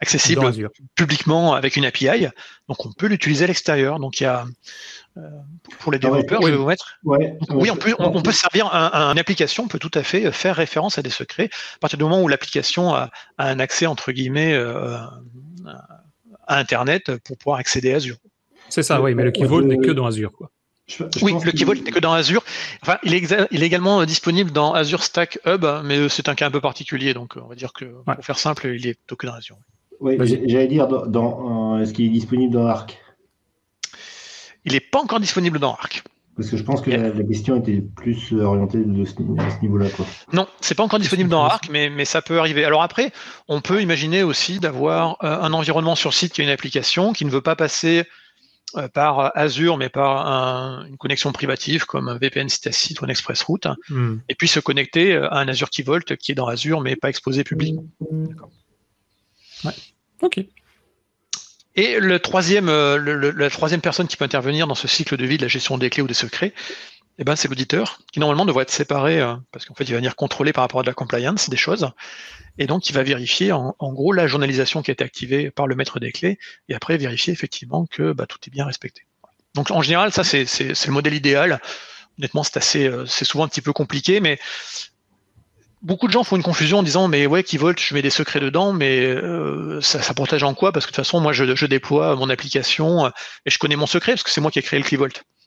[0.00, 2.26] accessible publiquement avec une API.
[2.68, 3.98] Donc on peut l'utiliser à l'extérieur.
[3.98, 4.46] Donc il y a
[5.16, 5.20] euh,
[5.78, 6.98] pour les développeurs, je vais vous mettre.
[7.04, 10.98] oui, on peut, on, peut servir un, une application peut tout à fait faire référence
[10.98, 14.96] à des secrets à partir du moment où l'application a, un accès entre guillemets euh,
[16.46, 18.16] à Internet pour pouvoir accéder à Azure.
[18.68, 20.50] C'est ça, oui, mais le Keyvault n'est que dans Azure, quoi.
[21.22, 22.44] oui, le Keyvault n'est que dans Azure.
[22.82, 26.46] Enfin, il est, il est, également disponible dans Azure Stack Hub, mais c'est un cas
[26.46, 29.26] un peu particulier, donc on va dire que pour faire simple, il est plutôt que
[29.26, 29.56] dans Azure.
[30.00, 32.98] Oui, j'allais dire, dans, est-ce qu'il est disponible dans Arc?
[34.64, 36.02] Il n'est pas encore disponible dans Arc.
[36.36, 39.86] Parce que je pense que la, question était plus orientée de ce, à ce niveau-là.
[40.34, 42.62] Non, c'est pas encore disponible dans Arc, mais, mais, ça peut arriver.
[42.64, 43.10] Alors après,
[43.48, 47.24] on peut imaginer aussi d'avoir euh, un environnement sur site qui a une application qui
[47.24, 48.04] ne veut pas passer
[48.76, 53.68] euh, par Azure, mais par une connexion privative comme un VPN site ou un ExpressRoute,
[53.88, 54.16] hmm.
[54.28, 56.96] et puis se connecter euh, à un Azure Key Vault qui est dans Azure, mais
[56.96, 57.84] pas exposé publiquement.
[58.10, 58.50] D'accord.
[60.22, 60.40] Ok.
[61.76, 65.36] Et le troisième, euh, la troisième personne qui peut intervenir dans ce cycle de vie
[65.36, 66.54] de la gestion des clés ou des secrets,
[67.18, 69.96] eh ben, c'est l'auditeur, qui normalement devrait être séparé, euh, parce qu'en fait, il va
[69.96, 71.90] venir contrôler par rapport à de la compliance des choses,
[72.58, 75.76] et donc il va vérifier en, gros la journalisation qui a été activée par le
[75.76, 79.02] maître des clés, et après vérifier effectivement que bah, tout est bien respecté.
[79.54, 81.60] Donc en général, ça c'est le modèle idéal.
[82.18, 84.38] Honnêtement, c'est assez, euh, c'est souvent un petit peu compliqué, mais
[85.86, 88.40] beaucoup de gens font une confusion en disant mais ouais Key je mets des secrets
[88.40, 90.72] dedans mais euh, ça, protège en quoi?
[90.72, 93.10] Parce que de toute façon moi je, déploie mon application euh,
[93.46, 94.98] et je connais mon secret parce que c'est moi qui ai créé le Key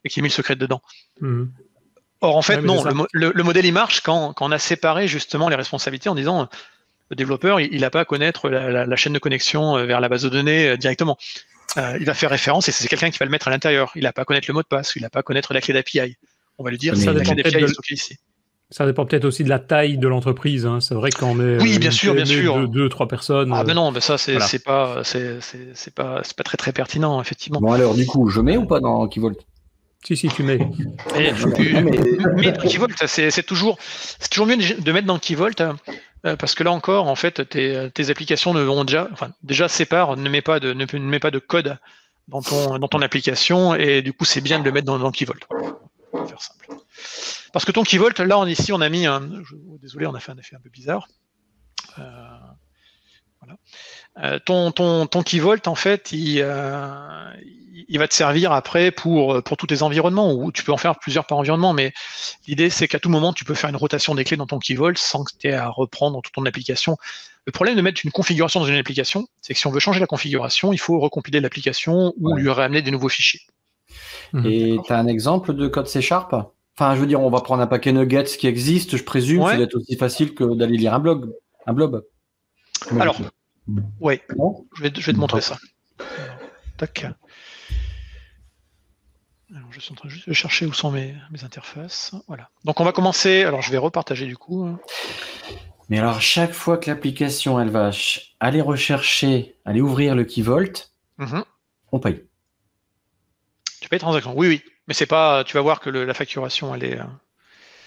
[0.06, 0.82] et qui ai mis le secret dedans.
[1.20, 1.52] Mhm.
[2.22, 6.10] Or en fait non, le, modèle il marche quand, on a séparé justement les responsabilités
[6.10, 6.48] en disant
[7.10, 10.24] le développeur il n'a pas à connaître la, chaîne de connexion euh, vers la base
[10.24, 11.18] de données directement.
[11.76, 13.92] il va faire référence et c'est quelqu'un qui va le mettre à l'intérieur.
[13.96, 15.60] Il n'a pas à connaître le mot de passe, il n'a pas à connaître la
[15.60, 16.16] clé d'API.
[16.58, 18.18] On va lui dire ça la clé d'API est ici.
[18.72, 20.68] Ça dépend peut-être aussi de la taille de l'entreprise.
[20.68, 20.80] Hein.
[20.80, 23.52] C'est vrai qu'on est oui, bien sûr, bien sûr, deux, trois personnes.
[23.54, 27.60] Ah ben non, mais ça c'est pas c'est pas c'est pas très très pertinent effectivement.
[27.60, 29.40] Bon alors du coup, je mets ou pas dans Kivolt?
[30.06, 30.60] Si, si, tu mets.
[31.18, 31.34] Et,
[32.36, 33.78] mais, Keyvolt, c'est toujours,
[34.32, 35.62] toujours mieux de mettre dans Keyvolt
[36.26, 39.68] euh, parce que là encore, en fait, tes, tes applications ne vont déjà, enfin, déjà
[39.68, 41.78] sépare, ne met pas de, ne, ne met pas de code
[42.30, 45.12] dans ton, dans ton application et du coup, c'est bien de le mettre dans, dans
[45.12, 45.46] Keyvolt.
[46.14, 46.68] Faire simple.
[47.54, 49.30] Parce que ton Keyvolt, là, ici, on a mis un,
[49.70, 51.08] oh, désolé, on a fait un effet un peu bizarre.
[51.98, 52.04] Euh,
[53.42, 53.58] voilà.
[54.24, 57.34] Euh, ton, ton, ton Keyvolt, en fait, il, euh,
[57.88, 61.00] il va te servir après pour, pour tous tes environnements, ou tu peux en faire
[61.00, 61.94] plusieurs par environnement, mais
[62.48, 64.98] l'idée c'est qu'à tout moment, tu peux faire une rotation des clés dans ton Keyvolt
[64.98, 66.98] sans que tu aies à reprendre toute ton application.
[67.46, 70.00] Le problème de mettre une configuration dans une application, c'est que si on veut changer
[70.00, 73.42] la configuration, il faut recompiler l'application ou lui ramener des nouveaux fichiers.
[74.46, 76.36] Et tu as un exemple de code C Sharp?
[76.80, 79.58] Enfin, je veux dire, on va prendre un paquet nuggets qui existe, je présume, ouais.
[79.58, 81.30] ça être aussi facile que d'aller lire un blog,
[81.66, 82.06] un blob.
[82.98, 83.20] Alors,
[84.00, 84.22] oui,
[84.78, 85.58] je vais, je vais te montrer ça.
[86.78, 87.04] tac.
[89.54, 92.16] Alors, je suis en train juste de chercher où sont mes, mes, interfaces.
[92.30, 92.50] Voilà.
[92.64, 93.44] Donc on va commencer.
[93.44, 94.74] Alors je vais repartager du coup.
[95.90, 97.92] Mais alors chaque fois que l'application elle va
[98.40, 101.44] aller rechercher, aller ouvrir le key vault, mm-hmm.
[101.92, 102.24] on paye.
[103.82, 104.34] Tu payes transaction.
[104.38, 104.64] Oui, oui.
[104.90, 105.44] Mais c'est pas.
[105.46, 107.00] Tu vas voir que le, la facturation elle est.
[107.00, 107.04] Euh,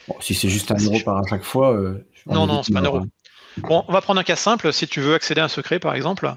[0.07, 1.75] bon, si c'est juste un euro par chaque fois.
[1.75, 3.03] Euh, non, non, c'est pas un euro.
[3.59, 4.73] Bon, on va prendre un cas simple.
[4.73, 6.33] Si tu veux accéder à un secret, par exemple,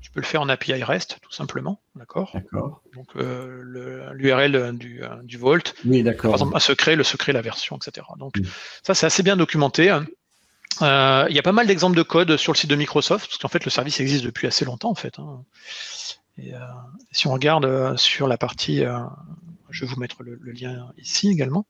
[0.00, 1.80] tu peux le faire en API REST, tout simplement.
[1.96, 2.30] D'accord?
[2.32, 2.80] D'accord.
[2.94, 5.74] Donc, euh, l'URL du, du Vault.
[5.84, 6.30] Oui, d'accord.
[6.30, 8.06] Par exemple, un secret, le secret, la version, etc.
[8.16, 8.48] Donc, oui.
[8.84, 9.90] ça, c'est assez bien documenté.
[10.82, 13.38] Euh, il y a pas mal d'exemples de code sur le site de Microsoft, parce
[13.38, 15.18] qu'en fait, le service existe depuis assez longtemps, en fait.
[15.18, 15.42] Hein.
[16.38, 16.58] Et, euh,
[17.10, 18.84] si on regarde sur la partie,
[19.76, 21.66] je vais vous mettre le, le lien ici également.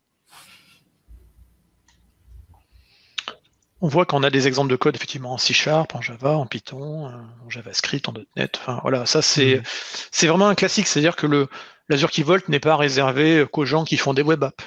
[3.83, 6.47] on voit qu'on a des exemples de code effectivement en C Sharp, en Java, en
[6.47, 7.07] Python,
[7.45, 8.59] en JavaScript, en .NET.
[8.59, 9.63] Enfin voilà, ça c'est mmh.
[10.11, 11.49] c'est vraiment un classique, c'est-à-dire que
[11.89, 14.65] l'Azure Vault n'est pas réservé qu'aux gens qui font des web apps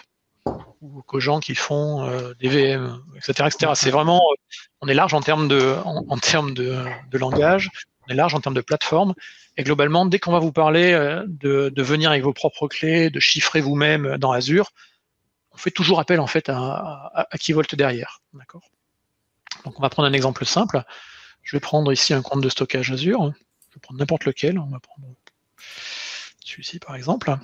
[0.82, 3.72] ou qu'aux gens qui font euh, des VM, etc., etc.
[3.76, 4.22] C'est vraiment,
[4.82, 7.70] on est large en termes de en, en termes de, de, langage,
[8.08, 9.14] on est large en termes de plateforme.
[9.60, 13.20] Et globalement, dès qu'on va vous parler euh, de, venir avec vos propres clés, de
[13.20, 14.72] chiffrer vous-même dans Azure,
[15.52, 18.64] on fait toujours appel en fait à, à, à Key Vault derrière, d'accord?
[19.66, 20.82] Donc on va prendre un exemple simple.
[21.44, 23.34] Je vais prendre ici un compte de stockage Azure.
[23.68, 24.58] Je vais prendre n'importe lequel.
[24.60, 25.06] On va prendre
[26.40, 27.36] celui-ci par exemple.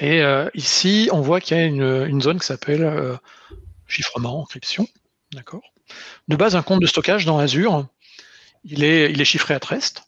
[0.00, 3.16] Et euh, ici, on voit qu'il y a une, zone qui s'appelle euh,
[3.86, 4.86] chiffrement, encryption.
[5.32, 5.72] D'accord?
[6.28, 7.86] De base, un compte de stockage dans Azure,
[8.64, 10.07] il est, il est chiffré à Trest.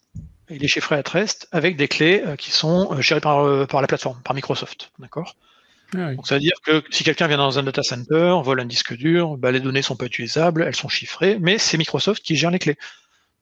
[0.50, 3.86] Il est chiffré à Trest avec des clés euh, qui sont gérées par, par la
[3.86, 4.92] plateforme, par Microsoft.
[4.98, 5.36] D'accord?
[5.94, 6.16] Ah oui.
[6.16, 8.94] Donc ça veut dire que si quelqu'un vient dans un data center, vole un disque
[8.94, 12.50] dur, bah, les données sont pas utilisables, elles sont chiffrées, mais c'est Microsoft qui gère
[12.50, 12.78] les clés.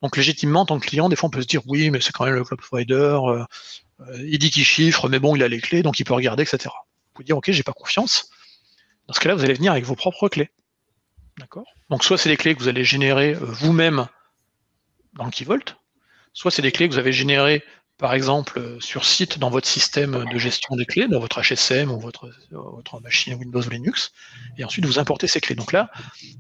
[0.02, 2.12] Donc légitimement, en tant que client, des fois on peut se dire oui, mais c'est
[2.12, 3.44] quand même le cloud provider, euh,
[4.18, 6.66] il dit qu'il chiffre, mais bon, il a les clés, donc il peut regarder, etc.
[6.66, 8.30] Vous pouvez dire ok, j'ai pas confiance.
[9.08, 10.50] Dans ce cas-là, vous allez venir avec vos propres clés.
[11.38, 11.66] D'accord?
[11.90, 14.06] Donc soit c'est des clés que vous allez générer euh, vous-même
[15.14, 15.74] dans le Key Vault,
[16.32, 17.62] soit c'est des clés que vous avez générées
[17.98, 21.90] par exemple, euh, sur site dans votre système de gestion des clés, dans votre HSM
[21.90, 24.12] ou votre, votre machine Windows ou Linux,
[24.56, 25.56] et ensuite vous importez ces clés.
[25.56, 25.90] Donc là,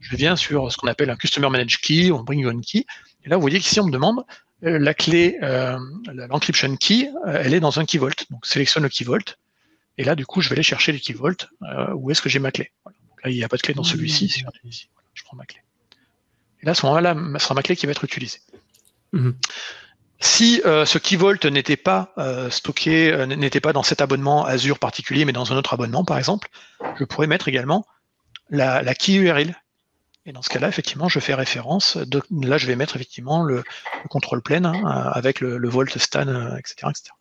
[0.00, 2.84] je viens sur ce qu'on appelle un Customer Managed Key ou un Bring One Key,
[3.24, 4.24] et là, vous voyez qu'ici, on me demande
[4.64, 5.78] euh, la clé, euh,
[6.12, 8.24] l'encryption key, euh, elle est dans un key vault.
[8.30, 9.36] Donc, sélectionne le key vault,
[9.98, 11.46] et là, du coup, je vais aller chercher les key vault.
[11.62, 13.82] Euh, où est-ce que j'ai ma clé là, il n'y a pas de clé dans
[13.82, 14.44] celui-ci.
[15.14, 15.60] Je prends ma clé.
[16.62, 18.40] Et là, à ce moment-là, ce sera ma clé qui va être utilisée.
[19.12, 19.34] -hmm.
[20.20, 24.44] Si euh, ce key vault n'était pas euh, stocké, euh, n'était pas dans cet abonnement
[24.44, 26.48] Azure particulier, mais dans un autre abonnement, par exemple,
[26.98, 27.86] je pourrais mettre également
[28.50, 29.54] la, key URL.
[30.26, 31.96] Et dans ce cas-là, effectivement, je fais référence.
[32.30, 33.56] Là, je vais mettre effectivement le,
[34.02, 34.82] le contrôle plane hein,
[35.14, 37.12] avec le, le, volt stan, etc., etc.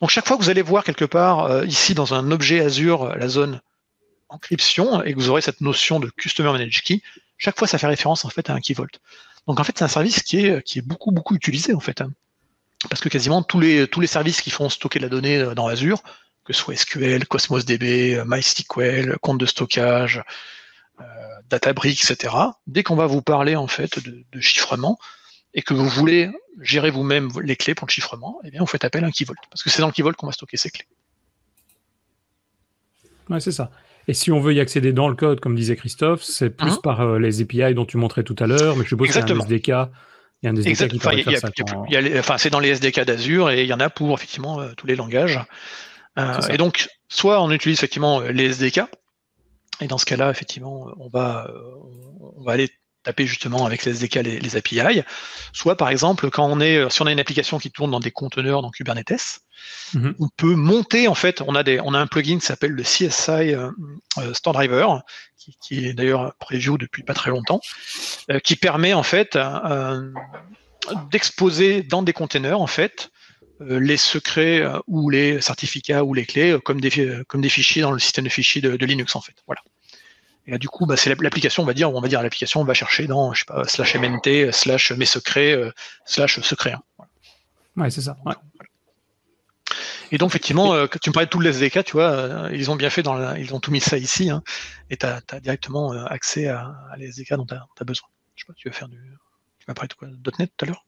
[0.00, 3.16] Donc chaque fois que vous allez voir quelque part euh, ici dans un objet Azure
[3.16, 3.60] la zone
[4.28, 7.02] encryption et que vous aurez cette notion de customer managed key,
[7.36, 8.86] chaque fois ça fait référence en fait à un key vault.
[9.46, 12.00] Donc en fait, c'est un service qui est, beaucoup, beaucoup utilisé en fait.
[12.00, 12.12] Hein.
[12.88, 16.02] Parce que quasiment tous les, services qui font stocker la donnée euh, dans Azure,
[16.44, 20.22] que ce soit SQL, Cosmos DB, euh, MySQL, compte de stockage,
[21.00, 21.04] euh,
[21.48, 22.34] Databricks, etc.,
[22.66, 24.98] dès qu'on va vous parler en fait de, chiffrement
[25.52, 28.84] et que vous voulez gérer vous-même les clés pour le chiffrement, eh bien vous faites
[28.84, 30.70] appel à un Key Vault, parce que c'est dans le Key qu'on va stocker ces
[30.70, 30.86] clés.
[33.28, 33.70] Ouais, c'est ça.
[34.08, 36.82] Et si on veut y accéder dans le code, comme disait Christophe, c'est plus mmh.
[36.82, 39.20] par euh, les API dont tu montrais tout à l'heure, mais je suppose qu'il y
[39.20, 39.68] a un SDK.
[40.42, 41.50] Il y a un SDK qui enfin, faire ça.
[42.18, 44.86] Enfin, c'est dans les SDK d'Azure et il y en a pour effectivement euh, tous
[44.86, 45.38] les langages.
[46.18, 48.82] Euh, et donc, soit on utilise effectivement les SDK,
[49.80, 51.50] et dans ce cas-là, effectivement, on va,
[52.36, 52.68] on va aller
[53.02, 55.02] taper justement avec les SDK les, les, API,
[55.52, 58.10] soit par exemple quand on est, si on a une application qui tourne dans des
[58.10, 59.40] conteneurs dans Kubernetes,
[59.94, 60.14] Mhm.
[60.18, 62.82] On peut monter en fait, on a des, on a un plugin qui s'appelle le
[62.82, 63.70] CSI euh,
[64.18, 65.02] euh, Store Driver,
[65.60, 67.60] qui, est d'ailleurs preview depuis pas très longtemps,
[68.44, 69.38] qui permet en fait
[71.10, 73.10] d'exposer dans des containers en fait
[73.60, 77.98] les secrets ou les certificats ou les clés comme des, comme des fichiers dans le
[77.98, 79.34] système de fichiers de, de Linux en fait.
[79.46, 79.62] Voilà.
[80.46, 82.74] Et du coup, bah, c'est l'application, on va dire, on va dire l'application, on va
[82.74, 85.70] chercher dans, je sais pas, slash MNT, slash mes secrets, euh,
[86.04, 86.72] slash secret.
[86.72, 87.04] Hein.
[87.76, 88.16] Ouais, c'est ça.
[90.10, 92.70] Et donc, effectivement, euh, tu me parlais de tout le SDK, tu vois, euh, ils
[92.70, 94.42] ont bien fait, dans ils ont tout mis ça ici, hein,
[94.90, 98.08] et tu as, directement accès à, à les SDK dont tu as, besoin.
[98.34, 98.98] Je sais pas, tu veux faire du.
[99.58, 100.08] Tu m'as parlé de quoi
[100.38, 100.84] .NET tout à l'heure?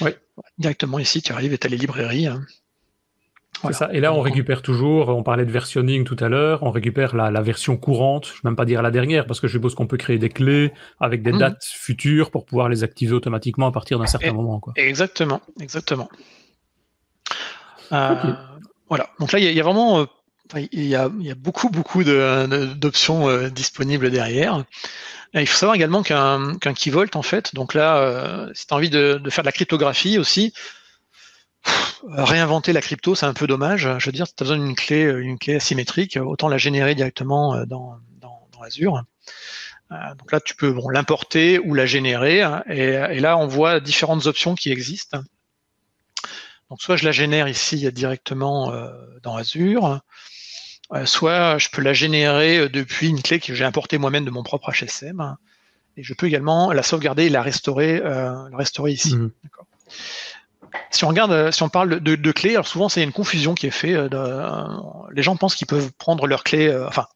[0.00, 0.10] Oui.
[0.58, 2.26] Directement ici, tu arrives et tu as les librairies.
[2.26, 2.44] Hein.
[3.92, 7.42] Et là, on récupère toujours, on parlait de versionning tout à l'heure, on récupère la,
[7.42, 9.86] version courante, je ne vais même pas dire la dernière, parce que je suppose qu'on
[9.86, 11.38] peut créer des clés avec des mhm.
[11.38, 14.58] dates futures pour pouvoir les activer automatiquement à partir d'un certain moment.
[14.58, 14.72] Quoi.
[14.76, 16.08] Exactement, exactement.
[17.90, 18.34] Euh,
[18.88, 20.06] voilà, donc là, il y, a vraiment euh,
[20.72, 24.64] il y, a, beaucoup, beaucoup d'options euh, disponibles derrière.
[25.34, 28.90] il faut savoir également qu'un Key Vault, en fait, donc là, si tu as envie
[28.90, 30.52] de, de, faire de la cryptographie aussi,
[32.06, 33.88] réinventer la crypto, c'est un peu dommage.
[33.98, 37.64] Je veux dire, tu as besoin d'une clé, une clé asymétrique, autant la générer directement
[37.64, 39.02] dans, dans, Azure.
[39.92, 42.42] Euh, donc là, tu peux bon, l'importer ou la générer.
[42.68, 45.22] Et, là, on voit différentes options qui existent.
[46.72, 48.90] Donc soit je la génère ici directement euh,
[49.22, 50.00] dans Azure,
[51.04, 54.72] soit je peux la générer depuis une clé que j'ai importée moi-même de mon propre
[54.72, 55.36] HSM.
[55.96, 59.14] Et je peux également la sauvegarder et la restaurer, la restaurer ici.
[59.14, 59.30] Mmh
[60.90, 63.66] si on regarde, euh, si on parle de, clés, alors souvent c'est une confusion qui
[63.66, 64.12] est faite.
[64.12, 64.66] Euh,
[65.12, 67.06] les gens pensent qu'ils peuvent prendre leurs clés, euh, enfin,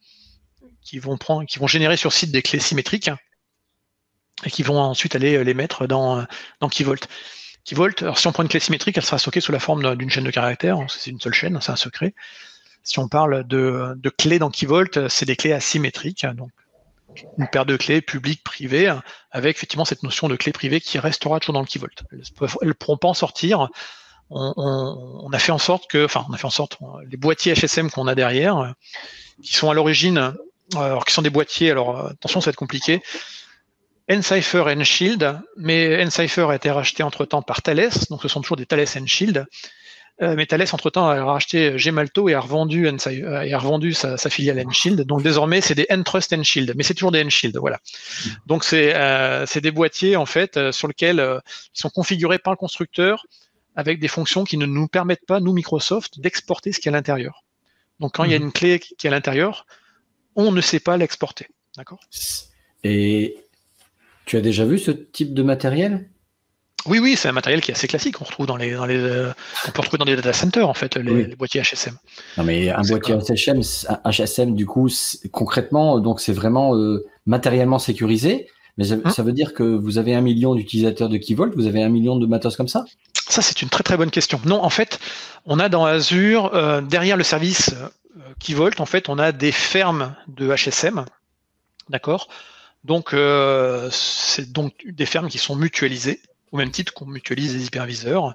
[0.83, 3.11] qui vont prendre, qui vont générer sur site des clés symétriques
[4.45, 6.27] et qui vont ensuite aller les mettre dans
[6.61, 6.69] dans
[7.67, 10.11] Keyvault, alors si on prend une clé symétrique, elle sera stockée sous la forme d'une
[10.11, 10.79] chaîne de caractères.
[10.89, 12.15] C'est une seule chaîne, c'est un secret.
[12.85, 16.51] Si on parle de, clés dans Keyvault, c'est des clés asymétriques, donc
[17.39, 18.93] une paire de clés publiques, privées,
[19.31, 21.89] avec effectivement cette notion de clé privée qui restera toujours dans le key vault.
[22.63, 23.69] Elles ne pourront pas en sortir.
[24.31, 27.91] On, a fait en sorte que, enfin, on a fait en sorte, les boîtiers HSM
[27.91, 28.75] qu'on a derrière,
[29.43, 30.35] qui sont à l'origine,
[30.75, 33.03] alors qui sont des boîtiers, alors attention, ça va être compliqué.
[34.11, 38.41] Encipher et Shield, mais Encipher a été racheté entre temps par Thales, donc ce sont
[38.41, 39.47] toujours des Thales Shield.
[40.23, 44.17] Euh, mais Thales, entre-temps, a racheté Gemalto et a revendu, euh, et a revendu sa,
[44.17, 45.03] filiale Enshield.
[45.03, 47.57] Donc désormais, c'est des Entrust Enshield, mais c'est toujours des Enshield.
[47.59, 47.81] Voilà.
[48.47, 51.19] Donc euh, c'est des boîtiers, en fait, sur lesquels
[51.75, 53.27] ils sont configurés par le constructeur
[53.75, 56.93] avec des fonctions qui ne nous permettent pas, nous, Microsoft, d'exporter ce qui est à
[56.93, 57.45] l'intérieur.
[58.01, 58.47] Donc quand il y a mhm.
[58.47, 59.67] une clé qui est à l'intérieur,
[60.35, 61.49] on ne sait pas l'exporter.
[61.77, 62.01] D'accord?
[62.85, 63.37] Et
[64.27, 66.11] tu as déjà vu ce type de matériel?
[66.85, 68.21] Oui, oui, c'est un matériel qui est assez classique.
[68.21, 69.33] On retrouve dans les, dans les euh,
[69.67, 71.97] on peut retrouver dans des data centers en fait les, boîtiers HSM.
[72.37, 73.61] Non, mais un boîtier HSM,
[74.05, 74.89] HSM du coup,
[75.33, 78.49] concrètement, donc c'est vraiment euh, matériellement sécurisé.
[78.79, 81.83] Mais hein ça, veut dire que vous avez un million d'utilisateurs de Keyvolt, vous avez
[81.83, 82.85] un million de matos comme ça?
[83.29, 84.39] Ça, c'est une très très bonne question.
[84.45, 84.99] Non, en fait,
[85.47, 87.75] on a dans Azure, euh, derrière le service
[88.39, 91.07] Keyvolt, en fait, on a des fermes de HSM,
[91.89, 92.29] d'accord?
[92.87, 93.15] Donc,
[93.91, 96.21] c'est donc des fermes qui sont mutualisées
[96.53, 98.35] au même titre qu'on mutualise les hyperviseurs.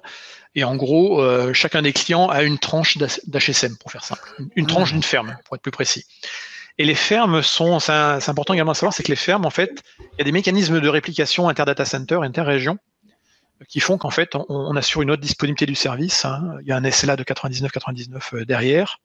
[0.54, 4.34] Et en gros, euh, chacun des clients a une tranche d'HSM, pour faire simple.
[4.54, 6.04] Une tranche d'une ferme, pour être plus précis.
[6.78, 7.92] Et les fermes sont, c'est
[8.28, 10.80] important également à savoir, c'est que les fermes, en fait, il y a des mécanismes
[10.80, 12.78] de réplication inter-data center, inter-région,
[13.68, 16.24] qui font qu'en fait, on, assure une haute disponibilité du service.
[16.24, 16.56] Hein.
[16.62, 18.98] Il y a un SLA de 99-99 euh, derrière.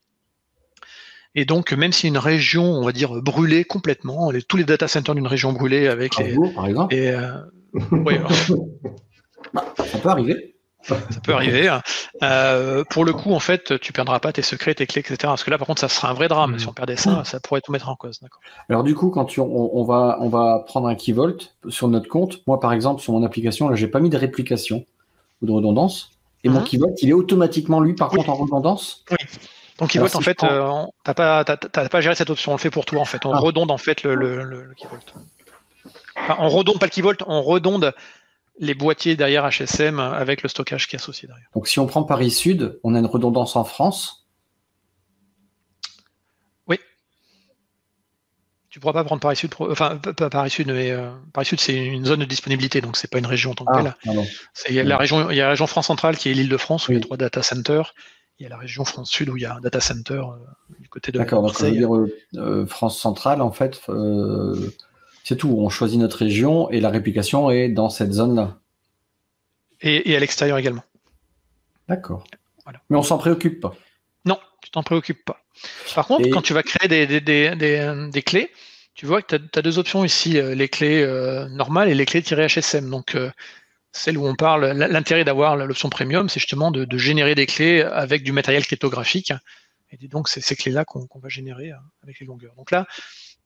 [1.36, 5.16] Et donc, même si une région, on va dire, brûlée complètement, tous les data centers
[5.16, 6.36] d'une région brûlée avec les.
[6.56, 6.96] par exemple.
[6.96, 7.32] Et, euh,
[7.92, 8.16] oui,
[9.54, 10.56] ça peut arriver.
[10.82, 11.68] Ça peut arriver.
[11.68, 11.82] Hein.
[12.24, 15.18] Euh, pour le coup, en fait, tu perdras pas tes secrets, tes clés, etc.
[15.24, 16.54] Parce que là, par contre, ça serait un vrai drame.
[16.54, 16.60] Mm.
[16.60, 18.22] Si on perdait ça, ça pourrait tout mettre en cause.
[18.70, 22.46] Alors du coup, quand on, va, on va prendre un key vault sur notre compte,
[22.48, 24.86] moi, par exemple, sur mon application, là, j'ai pas mis de réplication
[25.42, 26.12] ou de redondance.
[26.44, 26.64] Et mon mm-hmm.
[26.64, 29.04] key vault, il est automatiquement, lui, par contre, en redondance.
[29.12, 29.18] Oui.
[29.78, 32.52] Donc key vault, en fait, euh, t'as pas, pas géré cette option.
[32.52, 33.26] On le fait pour toi, en fait.
[33.26, 33.40] On ah.
[33.40, 34.98] redonde, en fait, le, le, le key vault.
[36.40, 37.94] on redonde pas le key vault, on redonde
[38.60, 41.48] les boîtiers derrière HSM avec le stockage qui est associé derrière.
[41.54, 44.28] Donc si on prend Paris Sud, on a une redondance en France
[46.68, 46.80] Oui.
[48.70, 51.60] Tu ne pourras pas prendre Paris Sud, enfin pas Paris Sud, mais euh, Paris Sud
[51.60, 54.26] c'est une zone de disponibilité, donc c'est pas une région en tant que ah, telle.
[54.70, 56.50] Il y a la région, il y a la région France centrale qui est l'île
[56.50, 57.94] de France où il y a trois data centers.
[58.40, 60.76] Il y a la région France Sud où il y a un data center euh,
[60.80, 61.90] du côté de D'accord, donc ça veut dire
[62.36, 63.82] euh, France centrale en fait.
[65.24, 65.58] C'est tout.
[65.60, 68.60] On choisit notre région et la réplication est dans cette zone-là.
[69.82, 70.84] Et, à l'extérieur également.
[71.90, 72.24] D'accord.
[72.90, 73.76] Mais on s'en préoccupe pas.
[74.26, 75.44] Non, tu t'en préoccupes pas.
[75.96, 78.52] Par contre, quand tu vas créer des, clés,
[78.94, 82.06] tu vois que tu as, deux options ici, euh, les clés euh, normales et les
[82.06, 82.90] clés HSM.
[82.90, 83.30] Donc, euh,
[83.92, 88.24] celle où on parle, l'intérêt d'avoir l'option premium, c'est justement de, générer des clés avec
[88.24, 89.34] du matériel cryptographique.
[89.92, 91.72] Et donc, c'est ces clés-là qu'on va générer
[92.04, 92.54] avec les longueurs.
[92.56, 92.86] Donc là,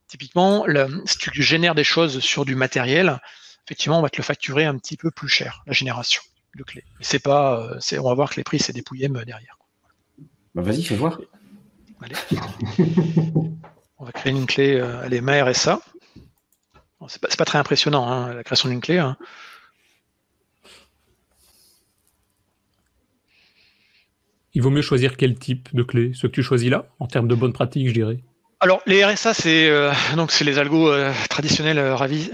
[0.08, 0.66] typiquement,
[1.06, 3.20] si tu génères des choses sur du matériel,
[3.66, 6.22] effectivement, on va te le facturer un petit peu plus cher, la génération
[6.58, 6.84] de clés.
[7.00, 9.58] c'est pas, on va voir que les prix, c'est des pouillèmes derrière.
[10.54, 11.20] Bah, vas-y, fais voir.
[12.02, 12.16] Allez.
[14.02, 15.80] On va créer une clé, euh, allez, ma RSA.
[17.08, 18.98] c'est, pas, très impressionnant, hein, la création d'une clé.
[18.98, 19.16] Hein.
[24.54, 27.28] Il vaut mieux choisir quel type de clé Ce que tu choisis là, en termes
[27.28, 28.20] de bonne pratique, je dirais
[28.64, 32.30] alors, les RSA, c'est euh, donc c'est les algos euh, traditionnels Ravi,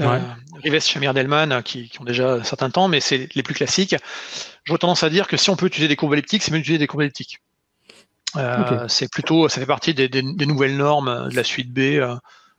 [0.61, 3.95] Rives, Shamir, Delman, qui, qui, ont déjà un certain temps, mais c'est les plus classiques.
[4.65, 6.80] J'aurais tendance à dire que si on peut utiliser des courbes elliptiques, c'est mieux d'utiliser
[6.80, 7.39] des courbes elliptiques.
[8.36, 12.15] Euh, c'est plutôt, ça fait partie des, nouvelles normes de la suite B euh,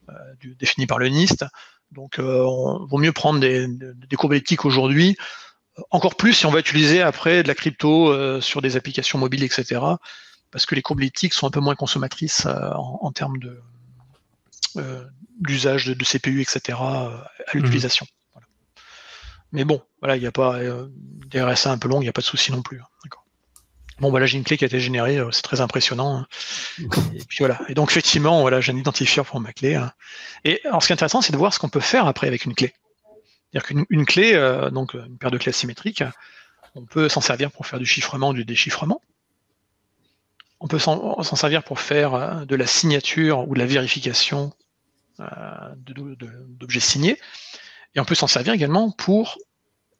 [0.09, 0.13] euh,
[0.59, 1.45] définies par le NIST.
[1.93, 3.69] Donc, on vaut mieux prendre des,
[4.17, 5.17] courbes elliptiques aujourd'hui.
[5.91, 9.81] Encore plus si on va utiliser après de la crypto sur des applications mobiles, etc.
[10.51, 13.63] Parce que les courbes elliptiques sont un peu moins consommatrices en, termes de
[15.41, 16.79] d'usage de, CPU, etc.
[16.79, 17.09] à
[17.55, 17.63] mhm.
[17.63, 18.07] l'utilisation.
[19.53, 20.59] Mais bon, voilà, il n'y a pas
[21.29, 22.81] des RSA un peu longs, il n'y a pas de souci non plus.
[22.81, 22.87] Hein.
[23.05, 23.25] D'accord.
[24.01, 26.19] Bon, voilà, j'ai une clé qui a été générée, euh, c'est très impressionnant.
[26.19, 26.27] Hein.
[27.15, 27.61] Et puis voilà.
[27.69, 29.75] Et donc, effectivement, voilà, j'ai un identifieur pour ma clé.
[29.75, 29.93] Hein.
[30.45, 32.45] Et alors, ce qui est intéressant, c'est de voir ce qu'on peut faire après avec
[32.45, 32.73] une clé.
[33.53, 36.05] C'est-à-dire qu'une clé, euh, donc une paire de clés symétriques,
[36.75, 39.01] on peut s'en servir pour faire du chiffrement, du déchiffrement.
[40.61, 44.53] On peut s'en servir pour faire euh, de la signature ou de la vérification
[45.19, 47.19] d'objets signés.
[47.95, 49.39] Et on peut s'en servir également pour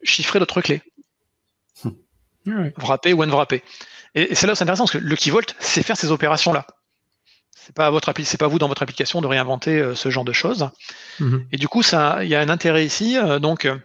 [0.03, 0.81] chiffrer d'autres clés.
[2.77, 3.63] Wrapper ou unwrapper.
[4.15, 6.65] Et, c'est là où c'est intéressant parce que le Keyvolt sait faire ces opérations-là.
[7.69, 10.33] C'est pas votre c'est pas vous dans votre application de réinventer euh, ce genre de
[10.33, 10.71] choses.
[11.19, 11.45] Mhm.
[11.51, 13.15] Et du coup, ça, il y a un intérêt ici.
[13.15, 13.77] Euh, donc, euh,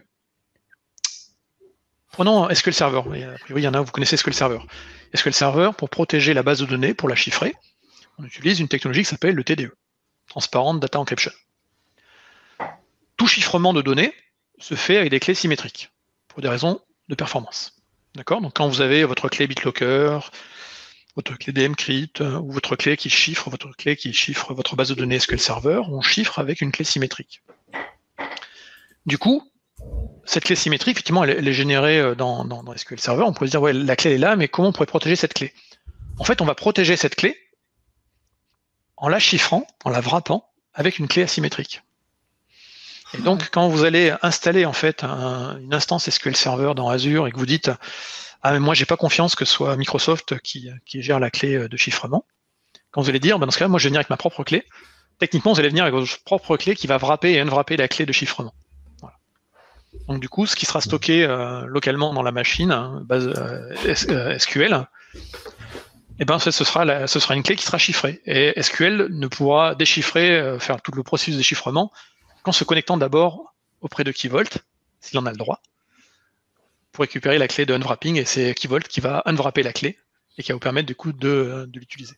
[2.11, 2.97] prenons SQL Server.
[2.97, 4.57] a priori, il y en a, vous connaissez SQL Server.
[5.13, 7.53] SQL Server, pour protéger la base de données, pour la chiffrer,
[8.17, 9.71] on utilise une technologie qui s'appelle le TDE,
[10.29, 11.31] Transparent Data Encryption.
[13.17, 14.15] Tout chiffrement de données
[14.57, 15.91] se fait avec des clés symétriques,
[16.27, 17.75] pour des raisons de performance.
[18.15, 18.41] D'accord?
[18.41, 20.31] Donc quand vous avez votre clé BitLocker,
[21.15, 24.89] votre clé DMCrypt euh, ou votre clé qui chiffre, votre clé qui chiffre votre base
[24.89, 27.41] de données SQL Server, on chiffre avec une clé symétrique.
[29.05, 29.49] Du coup,
[30.25, 33.23] cette clé symétrique, effectivement, elle, est générée euh, dans, SQL Server.
[33.23, 35.33] On pourrait se dire, ouais, la clé est là, mais comment on pourrait protéger cette
[35.33, 35.53] clé?
[36.17, 37.37] En fait, on va protéger cette clé
[38.97, 41.81] en la chiffrant, en la wrappant avec une clé asymétrique.
[43.13, 47.31] Et donc, quand vous allez installer en fait une instance SQL Server dans Azure et
[47.31, 47.69] que vous dites
[48.47, 51.77] ah moi j'ai pas confiance que ce soit Microsoft qui, gère la clé euh, de
[51.77, 52.27] chiffrement,
[52.91, 54.43] quand vous allez dire ben, dans ce cas-là moi je vais venir avec ma propre
[54.43, 54.67] clé,
[55.17, 58.05] techniquement vous allez venir avec votre propre clé qui va wrapper et unwrapper la clé
[58.05, 58.53] de chiffrement.
[60.07, 64.37] Donc du coup, ce qui sera stocké euh, localement dans la machine, hein, base euh,
[64.37, 64.85] SQL,
[66.19, 68.21] eh ben, ce, sera une clé qui sera chiffrée.
[68.27, 71.91] Et SQL ne pourra déchiffrer, faire tout le processus de déchiffrement
[72.43, 74.59] en se connectant d'abord auprès de Keyvolt,
[74.99, 75.61] s'il en a le droit,
[76.95, 79.97] pour récupérer la clé de unwrapping, et c'est Keyvolt qui va unwrapper la clé
[80.37, 82.15] et qui va vous permettre du coup de, l'utiliser.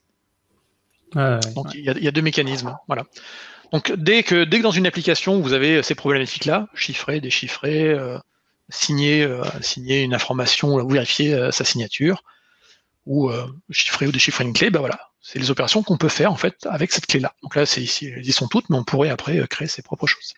[1.13, 2.77] Donc il y, a deux mécanismes.
[2.87, 3.05] Voilà.
[3.71, 8.17] Donc dès que, dès que dans une application vous avez ces problématiques-là, chiffrer, déchiffrer, euh,
[8.69, 12.23] signer, euh, signer une information ou vérifier euh, sa signature,
[13.05, 13.31] ou
[13.69, 16.65] chiffrer ou déchiffrer une clé, ben voilà, c'est les opérations qu'on peut faire en fait
[16.69, 17.33] avec cette clé-là.
[17.43, 19.81] Donc là, c'est ici, elles y sont toutes, mais on pourrait après euh, créer ses
[19.81, 20.33] propres choses.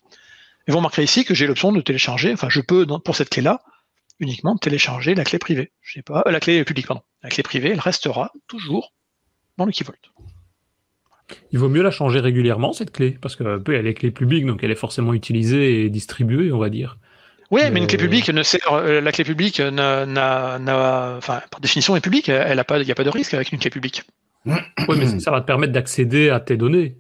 [0.68, 3.62] Et vous remarquerez ici que j'ai l'option de télécharger, enfin je peux pour cette clé-là
[4.20, 5.72] uniquement télécharger la clé privée.
[5.82, 7.04] Je sais pas, euh, la clé publique, pardon.
[7.24, 8.94] La clé privée, elle restera toujours
[9.58, 10.00] dans le Keyvolt.
[11.52, 14.64] Il vaut mieux la changer régulièrement cette clé, parce que elle est clé publique, donc
[14.64, 16.98] elle est forcément utilisée et distribuée, on va dire.
[17.52, 20.06] Oui, mais une clé publique ne sert, euh, la clé publique n'a,
[21.18, 22.30] enfin, par définition est publique.
[22.30, 24.04] Elle a pas, il n'y a pas de risque avec une clé publique.
[24.46, 24.56] Oui,
[24.98, 26.96] mais ça va te permettre d'accéder à tes données.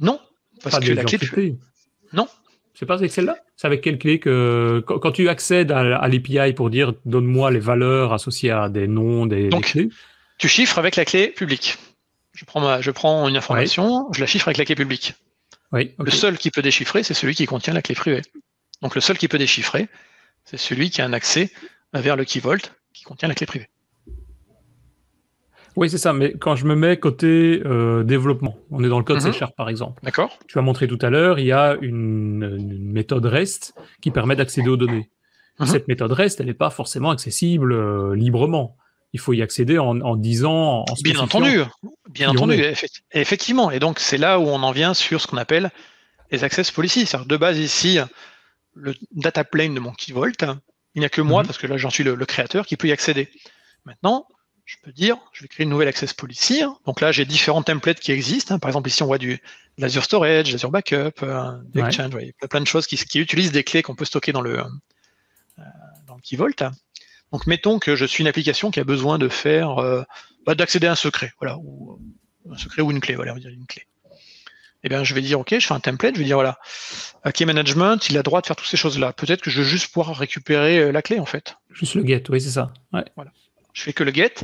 [0.00, 0.18] Non,
[0.62, 1.56] parce que la clé.
[2.12, 2.26] Non.
[2.80, 3.36] C'est pas avec celle-là?
[3.56, 4.82] C'est avec quelle clé que.
[4.86, 9.50] Quand tu accèdes à, l'API pour dire donne-moi les valeurs associées à des noms, des,
[9.50, 9.90] Donc, clés.
[10.38, 11.76] Tu chiffres avec la clé publique.
[12.32, 15.12] Je prends, je prends une information, je la chiffre avec la clé publique.
[15.72, 18.22] Oui, Le seul qui peut déchiffrer, c'est celui qui contient la clé privée.
[18.80, 19.88] Donc le seul qui peut déchiffrer,
[20.46, 21.52] c'est celui qui a un accès
[21.92, 23.68] vers le key vault qui contient la clé privée.
[25.80, 26.12] Oui, c'est ça.
[26.12, 29.48] Mais quand je me mets côté euh, développement, on est dans le code C mhm.
[29.56, 29.98] par exemple.
[30.04, 30.38] D'accord.
[30.46, 34.68] Tu as montré tout à l'heure, il y a une, méthode REST qui permet d'accéder
[34.68, 35.10] aux données.
[35.58, 35.66] Mhm.
[35.66, 38.76] Cette méthode REST, elle n'est pas forcément accessible euh, librement.
[39.14, 40.84] il faut y accéder en, disant.
[40.86, 41.62] En bien entendu,
[42.10, 42.62] bien entendu,
[43.12, 43.70] effectivement.
[43.70, 45.70] Et donc c'est là où on en vient sur ce qu'on appelle
[46.30, 47.10] les access policies.
[47.26, 47.98] de base ici,
[48.74, 50.44] le data plane de mon Key Vault,
[50.94, 51.46] il n'y a que moi, mhm.
[51.46, 53.30] parce que là j'en suis le, créateur, qui peut y accéder.
[53.86, 54.26] Maintenant,
[54.70, 56.62] je peux dire, je vais créer une nouvelle access policy.
[56.86, 58.56] Donc là, j'ai différents templates qui existent.
[58.60, 59.40] Par exemple, ici, on voit du
[59.78, 62.14] l'Azure Storage, l'Azure Backup, euh, Exchange,
[62.48, 65.62] plein de choses qui, qui, utilisent des clés qu'on peut stocker dans le, euh,
[66.06, 66.62] dans le Key Vault.
[67.32, 70.04] Donc, mettons que je suis une application qui a besoin de faire, euh,
[70.46, 71.98] bah, d'accéder à un secret, voilà, ou
[72.48, 73.88] un secret ou une clé, voilà, on va dire une clé.
[74.84, 76.60] Eh bien, je vais dire, OK, je fais un template, je vais dire, voilà,
[77.34, 79.12] Key Management, il a droit de faire toutes ces choses-là.
[79.14, 81.56] Peut-être que je veux juste pouvoir récupérer euh, la clé, en fait.
[81.70, 82.72] Juste le get, oui, c'est ça.
[82.92, 83.32] Voilà.
[83.72, 84.34] Je fais que le get.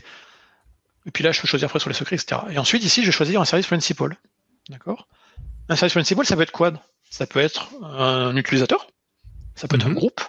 [1.06, 2.40] Et puis là, je peux choisir après sur les secrets, etc.
[2.50, 4.16] Et ensuite, ici, je vais choisir un service principal.
[4.68, 5.08] D'accord?
[5.68, 6.72] Un service principal, ça peut être quoi?
[7.10, 8.88] Ça peut être un utilisateur,
[9.54, 9.94] ça peut être un mhm.
[9.94, 10.20] groupe,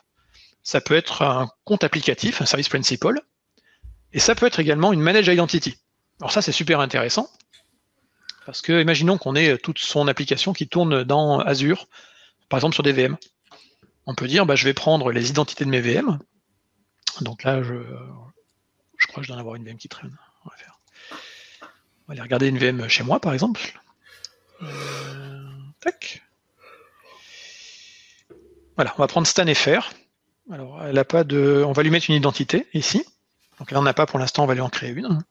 [0.64, 3.20] ça peut être un compte applicatif, un service principal,
[4.14, 5.76] et ça peut être également une managed identity.
[6.20, 7.30] Alors ça, c'est super intéressant,
[8.46, 11.88] parce que imaginons qu'on ait toute son application qui tourne dans Azure,
[12.50, 13.18] par exemple sur des VM.
[14.06, 16.20] On peut dire, bah, je vais prendre les identités de mes VM.
[17.22, 17.74] Donc là, je,
[19.08, 20.16] je crois que je dois en avoir une VM qui traîne.
[20.46, 20.78] On va, faire.
[21.62, 21.66] on
[22.08, 23.62] va aller regarder une VM chez moi, par exemple.
[24.62, 25.48] Euh.
[28.76, 29.92] Voilà, on va prendre StanFR.
[30.52, 31.64] Alors, elle a pas de.
[31.66, 33.04] On va lui mettre une identité ici.
[33.60, 35.24] Donc là, on n'a pas pour l'instant, on va lui en créer une.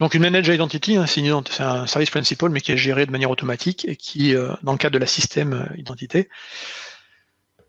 [0.00, 3.30] Donc une managed identity, hein, c'est un service principal, mais qui est géré de manière
[3.30, 6.28] automatique et qui, euh, dans le cadre de la système euh, identité,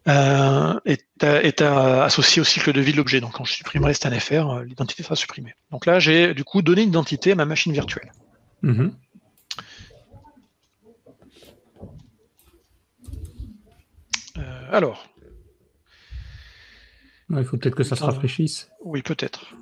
[0.08, 3.22] euh, est, associé au cycle de vie de l'objet.
[3.22, 5.54] Donc quand je supprimerai StanFR, l'identité sera supprimée.
[5.72, 8.12] Donc là, j'ai du coup donné une identité à ma machine virtuelle.
[8.64, 8.92] Mm-hmm.
[14.72, 15.08] alors,
[17.30, 18.70] il faut peut-être que ça se rafraîchisse.
[18.84, 19.56] Oui, peut-être.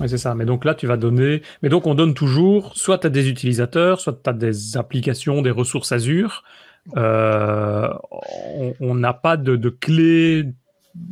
[0.00, 0.34] Oui, c'est ça.
[0.34, 1.42] Mais donc là, tu vas donner.
[1.62, 5.42] Mais donc, on donne toujours, soit tu as des utilisateurs, soit tu as des applications,
[5.42, 6.44] des ressources Azure.
[6.96, 7.92] Euh,
[8.80, 10.44] on n'a pas de, de clés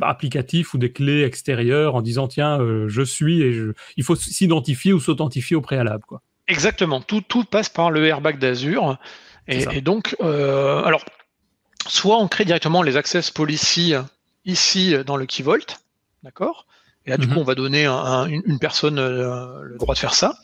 [0.01, 3.73] applicatifs ou des clés extérieures en disant tiens, euh, je suis et je...
[3.97, 6.05] il faut s'identifier ou s'authentifier au préalable.
[6.07, 6.23] Quoi.
[6.49, 7.01] Exactement.
[7.01, 8.99] Tout, tout passe par le airbag d'Azure.
[9.47, 11.05] Et, donc, euh, alors,
[11.87, 13.93] soit on crée directement les access policy
[14.47, 15.67] ici dans le Key Vault,
[16.23, 16.67] d'accord?
[17.07, 17.41] Et là, du coup, mhm.
[17.41, 20.39] on va donner à une, personne euh, le droit de faire ça.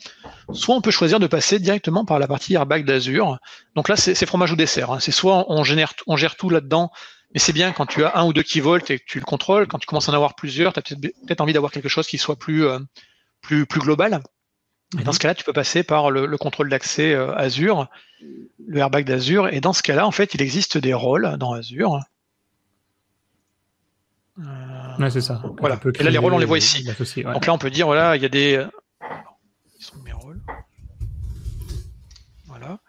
[0.53, 3.39] Soit on peut choisir de passer directement par la partie airbag d'Azure.
[3.75, 4.91] Donc là, c'est fromage ou dessert.
[4.91, 4.99] Hein.
[4.99, 6.91] C'est soit on, génère, on gère tout là-dedans,
[7.33, 9.25] mais c'est bien quand tu as un ou deux Key Vault et que tu le
[9.25, 9.67] contrôles.
[9.67, 12.19] Quand tu commences à en avoir plusieurs, tu as peut-être envie d'avoir quelque chose qui
[12.19, 12.77] soit plus, euh,
[13.41, 14.21] plus, plus global.
[14.99, 15.13] Et dans mhm.
[15.13, 17.87] ce cas-là, tu peux passer par le, contrôle d'accès euh, Azure,
[18.67, 19.47] le airbag d'Azure.
[19.47, 22.01] Et dans ce cas-là, en fait, il existe des rôles dans Azure.
[25.07, 25.41] Euh, c'est ça.
[25.59, 25.79] Voilà.
[25.99, 26.83] Et là, les rôles, on les voit ici.
[26.83, 28.65] Donc là, on peut dire, voilà, il y a des.
[29.79, 30.41] Ils sont mes rôles.
[32.47, 32.79] Voilà.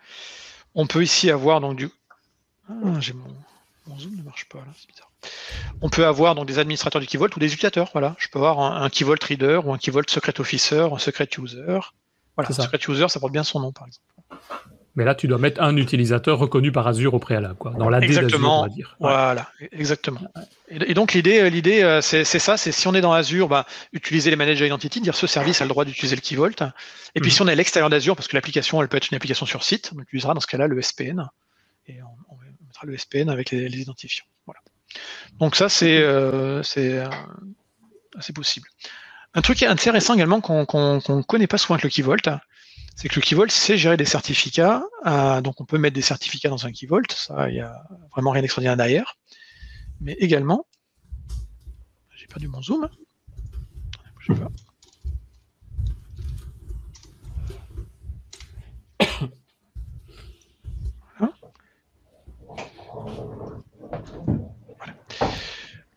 [0.75, 1.91] On peut ici avoir donc du.
[2.69, 3.35] Ah, j'ai mon...
[3.87, 5.11] mon zoom ne marche pas là, c'est bizarre.
[5.81, 7.91] On peut avoir donc des administrateurs du Key Vault ou des utilisateurs.
[7.93, 10.99] Voilà, je peux avoir un, Key Vault Reader ou un Key Vault Secret Officer, un
[10.99, 11.79] Secret User.
[12.37, 14.07] Voilà, Secret User, ça porte bien son nom, par exemple.
[14.95, 17.73] Mais là, tu dois mettre un utilisateur reconnu par Azure au préalable, quoi.
[17.73, 18.61] Dans l'AD Exactement.
[18.61, 18.97] on va dire.
[19.01, 20.21] Voilà, exactement.
[20.69, 24.29] Et, donc l'idée, l'idée, euh, c'est ça, c'est si on est dans Azure, bah, utiliser
[24.29, 26.63] les managers identity, dire ce service a le droit d'utiliser le Key Vault.
[27.15, 27.35] Et puis mhm.
[27.35, 29.63] si on est à l'extérieur d'Azure, parce que l'application, elle peut être une application sur
[29.63, 31.27] site, on utilisera dans ce cas-là le SPN
[31.89, 32.37] et on,
[32.67, 34.25] mettra le SPN avec les, les identifiants.
[34.47, 34.61] Voilà.
[35.39, 37.11] Donc ça, c'est euh, euh,
[38.19, 38.69] assez possible.
[39.35, 42.17] Un truc intéressant également qu'on ne connaît pas souvent avec le Key Vault,
[42.97, 44.85] c'est que le Key Vault sait gérer des certificats.
[45.07, 47.83] Euh, donc on peut mettre des certificats dans un Key Vault, ça, il n'y a
[48.13, 49.17] vraiment rien d'extraordinaire derrière.
[50.01, 50.67] Mais également,
[52.17, 52.89] j'ai perdu mon zoom.
[54.29, 54.51] Pas.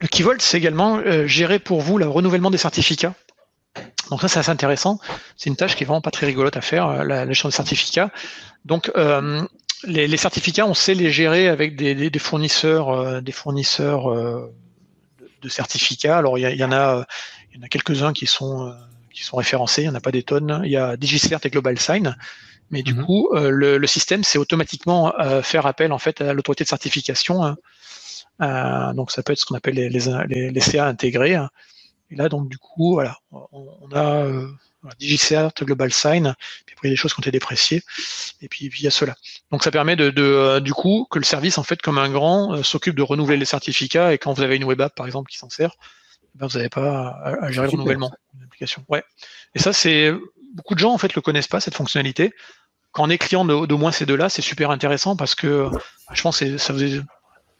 [0.02, 3.16] Le Key Vault, c'est également euh, gérer pour vous le renouvellement des certificats.
[4.10, 5.00] Donc ça, c'est assez intéressant.
[5.38, 7.56] C'est une tâche qui est vraiment pas très rigolote à faire, euh, la, gestion des
[7.56, 8.12] certificats.
[8.66, 9.44] Donc euh,
[9.84, 14.10] les, certificats, on sait les gérer avec des, fournisseurs, des fournisseurs
[15.42, 16.18] de, certificats.
[16.18, 17.06] Alors il y, en a,
[17.52, 18.74] il y en a quelques-uns qui sont
[19.14, 19.84] qui sont référencés.
[19.84, 20.62] Il n'y en a pas des tonnes.
[20.66, 22.16] Il y a DigiCert et GlobalSign.
[22.72, 23.06] Mais du mhm.
[23.06, 27.46] coup, le, système, c'est automatiquement faire appel en fait à l'autorité de certification.
[27.46, 27.58] Hein.
[28.42, 31.38] Euh, donc ça peut être ce qu'on appelle les, les, les, CA intégrés.
[32.12, 34.48] Et là, donc du coup, voilà, on, a euh,
[35.00, 36.36] DigiCert, Global Sign,
[36.66, 37.82] puis après il y a des choses qui ont été dépréciées,
[38.42, 39.16] et puis, puis il y a cela.
[39.52, 42.10] Donc ça permet de, de euh, du coup que le service, en fait, comme un
[42.10, 45.08] grand, euh, s'occupe de renouveler les certificats, et quand vous avez une web app, par
[45.08, 45.76] exemple, qui s'en sert,
[46.36, 48.84] ben, vous n'avez pas à, gérer le renouvellement de l'application.
[48.90, 49.04] Ouais.
[49.56, 50.14] Et ça, c'est
[50.54, 52.34] beaucoup de gens en fait le connaissent pas cette fonctionnalité.
[52.92, 55.70] Quand on est client d'au moins ces deux-là, c'est super intéressant parce que
[56.14, 57.02] je pense que ça faisait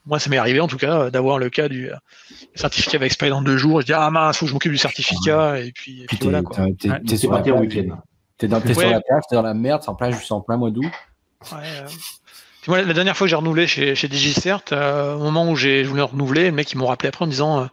[0.06, 1.90] moi, ça m'est arrivé en tout cas d'avoir le cas du
[2.54, 3.82] certificat va expirer dans deux jours.
[3.82, 6.42] Je dis ah mince, faut que je m'occupe du certificat et puis, et puis voilà
[6.42, 6.66] quoi.
[6.80, 7.98] T'es sur la week-end.
[8.38, 10.58] T'es dans, sur la plage, t'es dans la merde, c'est en plein, juste en plein
[10.58, 10.92] mois d'août.
[11.54, 11.88] Ouais, euh.
[12.68, 15.84] moi, la dernière fois que j'ai renouvelé chez, chez DigiCert, euh, au moment où j'ai
[15.84, 17.66] voulu renouveler, le mec il m'ont rappelé après en disant euh,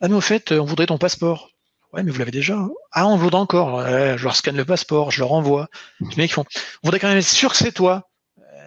[0.00, 1.50] ah mais au fait, on voudrait ton passeport.
[1.92, 2.56] Ouais, mais vous l'avez déjà.
[2.56, 2.70] Hein.
[2.92, 3.80] Ah, on voudrait encore.
[3.86, 5.68] je leur scanne le passeport, je leur envoie.
[6.00, 6.44] Les mecs font
[6.82, 8.08] on voudrait quand même être sûr que c'est toi.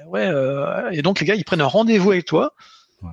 [0.08, 0.32] ouais.
[0.92, 2.54] et donc les gars, ils prennent un rendez-vous avec toi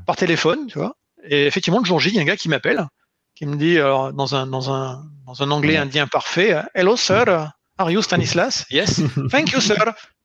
[0.07, 0.95] par téléphone, tu vois.
[1.25, 2.87] Et effectivement, le jour J, il y a un gars qui m'appelle,
[3.35, 7.53] qui me dit alors, dans, un, dans, un, dans un anglais indien parfait Hello, sir.
[7.81, 8.67] Are you Stanislas?
[8.71, 9.01] Yes.
[9.31, 9.77] Thank you, sir.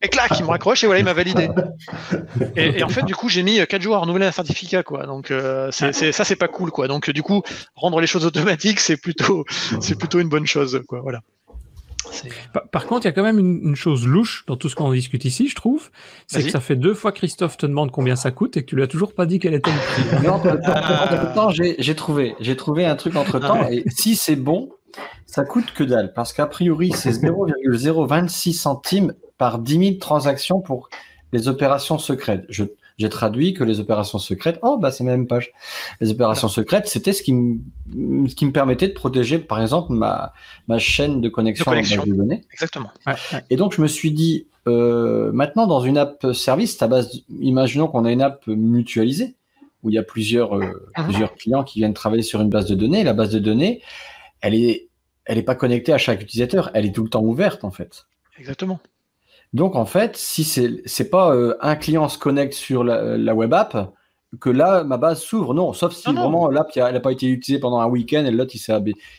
[0.02, 1.50] Et clac, il me raccroche et voilà, il m'a validé.
[2.56, 5.06] Et, en fait, du coup, j'ai mis 4 jours à renouveler un certificat, quoi.
[5.06, 6.88] Donc, euh, c'est, ça, c'est pas cool, quoi.
[6.88, 7.44] Donc, du coup,
[7.76, 9.46] rendre les choses automatiques, c'est plutôt,
[9.80, 11.02] c'est plutôt une bonne chose, quoi.
[11.02, 11.22] Voilà.
[12.72, 15.26] Par, contre, il y a quand même une, chose louche dans tout ce qu'on discute
[15.26, 15.90] ici, je trouve.
[16.28, 18.70] C'est que ça fait deux fois que Christophe te demande combien ça coûte et que
[18.70, 20.28] tu lui as toujours pas dit quel était le prix.
[20.30, 23.68] entre temps, j'ai trouvé, j'ai trouvé un truc entre temps.
[23.70, 24.70] Et si c'est bon,
[25.26, 26.14] ça coûte que dalle.
[26.14, 30.90] Parce qu'a priori, c'est 0,026 centimes par 10 000 transactions pour
[31.32, 32.46] les opérations secrètes.
[32.50, 32.64] Je,
[32.98, 35.52] j'ai traduit que les opérations secrètes, oh bah c'est la même page.
[36.00, 40.34] Les opérations secrètes, c'était ce qui me qui me permettait de protéger, par exemple, ma
[40.68, 42.44] ma chaîne de connexion, de, base de données.
[42.52, 42.92] Exactement.
[43.50, 47.88] Et donc je me suis dit, euh, maintenant dans une app service, ta base, imaginons
[47.88, 49.36] qu'on a une app mutualisée
[49.82, 51.06] où il y a plusieurs euh, mhm.
[51.06, 53.04] plusieurs clients qui viennent travailler sur une base de données.
[53.04, 53.82] La base de données,
[54.42, 54.90] elle est
[55.26, 58.06] elle est pas connectée à chaque utilisateur, elle est tout le temps ouverte en fait.
[58.38, 58.80] Exactement.
[59.54, 63.54] Donc en fait, si c'est c'est pas euh, un client se connecte sur la, web
[63.54, 63.94] app
[64.40, 67.60] que là ma base s'ouvre, non, sauf si vraiment l'app elle n'a pas été utilisée
[67.60, 68.74] pendant un week-end et l'autre il s'est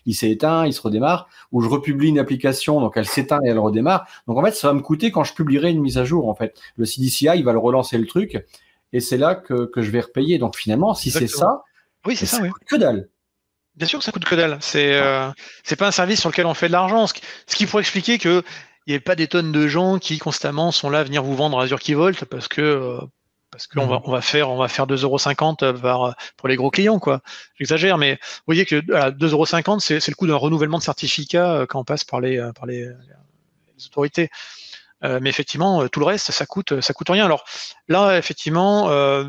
[0.06, 3.48] il s'est éteint, il se redémarre, ou je republie une application donc elle s'éteint et
[3.48, 4.08] elle redémarre.
[4.26, 6.34] Donc en fait, ça va me coûter quand je publierai une mise à jour en
[6.34, 6.60] fait.
[6.76, 8.44] Le CDCI il va le relancer le truc
[8.92, 10.38] et c'est là que, que je vais repayer.
[10.38, 11.62] Donc finalement, si c'est ça,
[12.06, 12.48] oui c'est ça, oui.
[12.68, 13.08] que dalle.
[13.76, 14.58] Bien sûr que ça coûte que dalle.
[14.60, 15.30] C'est euh,
[15.62, 17.06] c'est pas un service sur lequel on fait de l'argent.
[17.06, 17.14] Ce,
[17.46, 18.42] ce qui pourrait expliquer que
[18.86, 21.36] il n'y a pas des tonnes de gens qui constamment sont là à venir vous
[21.36, 23.00] vendre Azure Key Vault parce que euh,
[23.50, 26.98] parce qu'on va, on va faire on va faire 2,50€ par, pour les gros clients
[26.98, 27.20] quoi.
[27.56, 31.52] J'exagère, mais vous voyez que voilà, 2,50€ c'est, c'est le coût d'un renouvellement de certificat
[31.52, 32.90] euh, quand on passe par les par les,
[33.86, 34.28] autorités.
[35.04, 37.24] Euh, mais effectivement, tout le reste, ça coûte ça coûte rien.
[37.24, 37.44] Alors
[37.88, 39.24] là, effectivement, euh,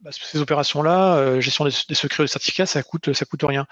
[0.00, 3.66] bah, ces opérations-là, gestion des, secrets de certificats, ça coûte ça coûte rien.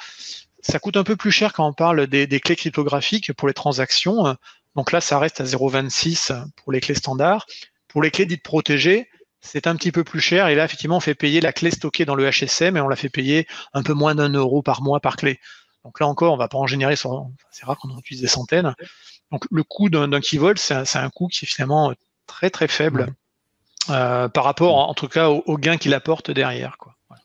[0.60, 3.54] Ça coûte un peu plus cher quand on parle des, des clés cryptographiques pour les
[3.54, 4.36] transactions.
[4.76, 7.46] Donc là, ça reste à 0,26 pour les clés standards.
[7.88, 9.08] Pour les clés dites protégées,
[9.40, 10.48] c'est un petit peu plus cher.
[10.48, 12.96] Et là, effectivement, on fait payer la clé stockée dans le HSM et on la
[12.96, 15.40] fait payer un peu moins d'un euro par mois par clé.
[15.84, 17.08] Donc là encore, on va pas en générer, c'est
[17.64, 18.74] rare qu'on en utilise des centaines.
[19.30, 21.92] Donc le coût d'un key vault, c'est un, coût qui est finalement
[22.26, 23.14] très très faible
[23.90, 26.76] euh, par rapport, en, tout cas, au, gain qu'il apporte derrière.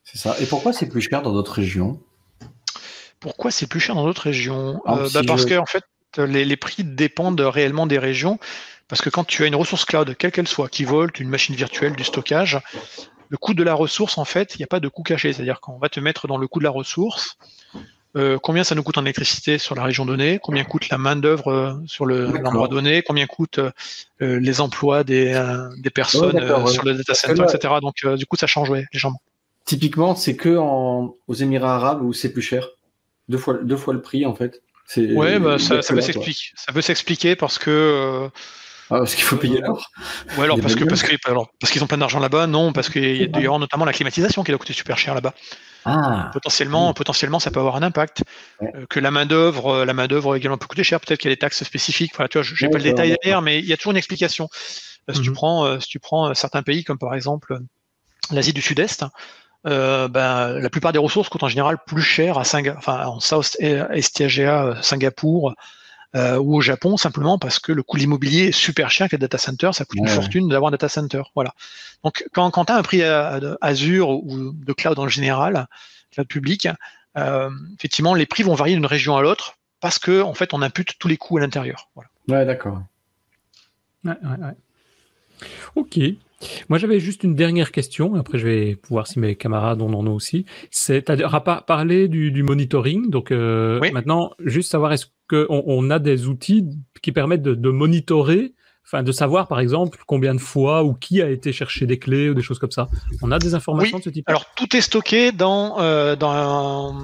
[0.04, 0.36] C'est ça.
[0.40, 2.00] Et pourquoi c'est plus cher dans d'autres régions?
[3.20, 4.82] Pourquoi c'est plus cher dans d'autres régions?
[4.88, 5.84] Euh, bah, Parce que en fait,
[6.18, 8.40] les, prix dépendent réellement des régions.
[8.88, 11.56] Parce que quand tu as une ressource cloud, quelle qu'elle soit, qui vole, une machine
[11.56, 12.60] virtuelle, du stockage,
[13.30, 15.32] le coût de la ressource, en fait, il n'y a pas de coût caché.
[15.32, 17.38] C'est-à-dire qu'on va te mettre dans le coût de la ressource,
[18.18, 21.48] euh, combien ça nous coûte en électricité sur la région donnée, combien coûte la main-d'œuvre
[21.48, 23.72] euh, sur l'endroit donné, combien coûtent euh,
[24.20, 25.32] les emplois des,
[25.94, 26.38] personnes
[26.68, 27.76] sur le data center, etc.
[27.82, 29.22] Donc, du coup, ça change ouais, légèrement.
[29.64, 32.68] Typiquement, c'est que aux Émirats arabes où c'est plus cher.
[33.30, 34.62] Deux fois, deux fois le prix, en fait.
[34.98, 36.52] Ouais, bah, ça, ça, peut s'expliquer.
[36.56, 37.70] Ça peut s'expliquer parce que.
[37.70, 38.30] Euh,
[38.90, 39.90] ah, parce qu'il faut payer l'or.
[40.38, 41.16] Ouais, alors parce que, parce que
[41.60, 44.44] parce qu'ils ont plein d'argent là-bas, non, parce qu'il y a d'ailleurs notamment la climatisation
[44.44, 45.34] qui doit coûter super cher là-bas.
[45.86, 46.30] Ah.
[46.34, 48.24] Potentiellement, potentiellement, ça peut avoir un impact.
[48.62, 51.00] Euh, que la main d'œuvre, euh, la main d'œuvre également peut coûter cher.
[51.00, 52.12] Peut-être qu'il y a des taxes spécifiques.
[52.14, 54.50] Enfin, tu vois, j'ai pas le détail derrière, mais il y a toujours une explication.
[55.12, 55.36] Si tu mhm.
[55.36, 57.58] prends, si tu prends certains pays comme par exemple
[58.32, 59.06] l'Asie du Sud-Est,
[59.68, 63.20] euh, ben, la plupart des ressources coûtent en général plus cher à Singa enfin, en
[63.20, 65.54] South Asia, euh, Singapour
[66.16, 69.16] euh, ou au Japon, simplement parce que le coût de l'immobilier est super cher que
[69.16, 71.22] les data centers, ça coûte une fortune d'avoir un data center.
[71.36, 71.54] Voilà.
[72.04, 73.04] Donc quand, quand tu as un prix
[73.62, 75.68] Azure ou de cloud en général,
[76.12, 76.68] cloud public,
[77.18, 80.62] euh, effectivement, les prix vont varier d'une région à l'autre parce que en fait, on
[80.62, 81.90] impute tous les coûts à l'intérieur.
[81.96, 82.10] Voilà.
[82.28, 82.82] Ouais, d'accord.
[84.04, 85.48] Ouais, ouais, ouais.
[85.76, 86.00] Ok.
[86.70, 88.16] Moi, j'avais juste une dernière question.
[88.16, 90.46] Après, je vais voir si mes camarades en ont aussi.
[90.70, 93.10] C'est à parler du, du monitoring.
[93.10, 96.66] Donc, euh, maintenant, juste savoir est-ce qu'on on a des outils
[97.02, 98.54] qui permettent de, de, monitorer,
[98.86, 102.30] enfin, de savoir, par exemple, combien de fois ou qui a été chercher des clés
[102.30, 102.90] ou des choses comme ça?
[103.22, 104.28] On a des informations de ce type.
[104.28, 106.96] Alors, tout est stocké dans euh, dans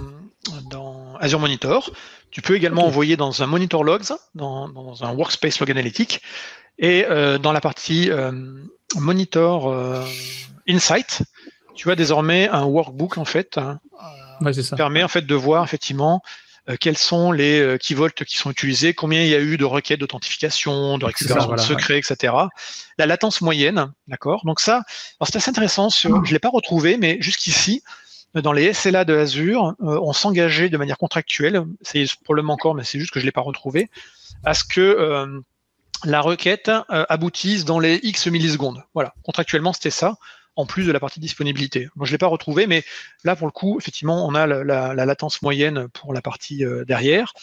[0.70, 1.92] dans Azure Monitor.
[2.32, 6.22] Tu peux également envoyer dans un Monitor Logs, dans, un Workspace Log Analytic,
[6.78, 7.06] et
[7.42, 8.12] dans la partie
[8.96, 10.06] Monitor
[10.68, 11.24] Insight,
[11.76, 13.58] tu as désormais un workbook en fait.
[13.58, 13.80] Hein,
[14.54, 14.76] ça.
[14.76, 16.22] permet en fait de voir effectivement
[16.70, 19.58] euh, quels sont les euh, key vaults qui sont utilisés, combien il y a eu
[19.58, 22.34] de requêtes d'authentification, de récupération de secrets, etc.
[22.98, 24.42] La latence moyenne, d'accord.
[24.46, 24.84] Donc ça,
[25.22, 25.90] c'est assez intéressant.
[25.90, 27.84] Sur, je l'ai pas retrouvé, mais jusqu'ici,
[28.36, 32.84] dans les SLA de Azure, euh, on s'engageait de manière contractuelle, c'est probablement encore, mais
[32.84, 33.90] c'est juste que je l'ai pas retrouvé,
[34.44, 35.42] à ce que
[36.04, 38.84] la requête aboutisse dans les X millisecondes.
[38.94, 40.18] Voilà, contractuellement, c'était ça
[40.58, 41.88] en plus de la partie disponibilité.
[42.02, 42.84] Je ne l'ai pas retrouvé, mais
[43.24, 47.34] là, pour le coup, effectivement, on a la, latence moyenne pour la partie euh, derrière.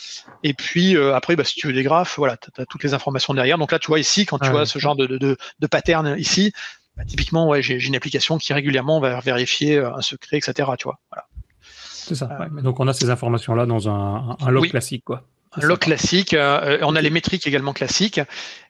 [0.43, 2.93] Et puis, euh, après, bah, si tu veux des graphes, voilà, tu as, toutes les
[2.93, 3.57] informations derrière.
[3.57, 6.53] Donc là, tu vois ici, quand tu vois ce genre de, de, pattern ici,
[6.97, 10.71] bah, typiquement, ouais, j'ai une application qui régulièrement va vérifier euh, un secret, etc.
[10.77, 11.27] Tu vois, voilà.
[11.61, 12.29] C'est ça.
[12.63, 15.23] Donc, on a ces informations-là dans un, log classique, quoi.
[15.57, 16.35] Log classique.
[16.35, 18.21] on a les métriques également classiques.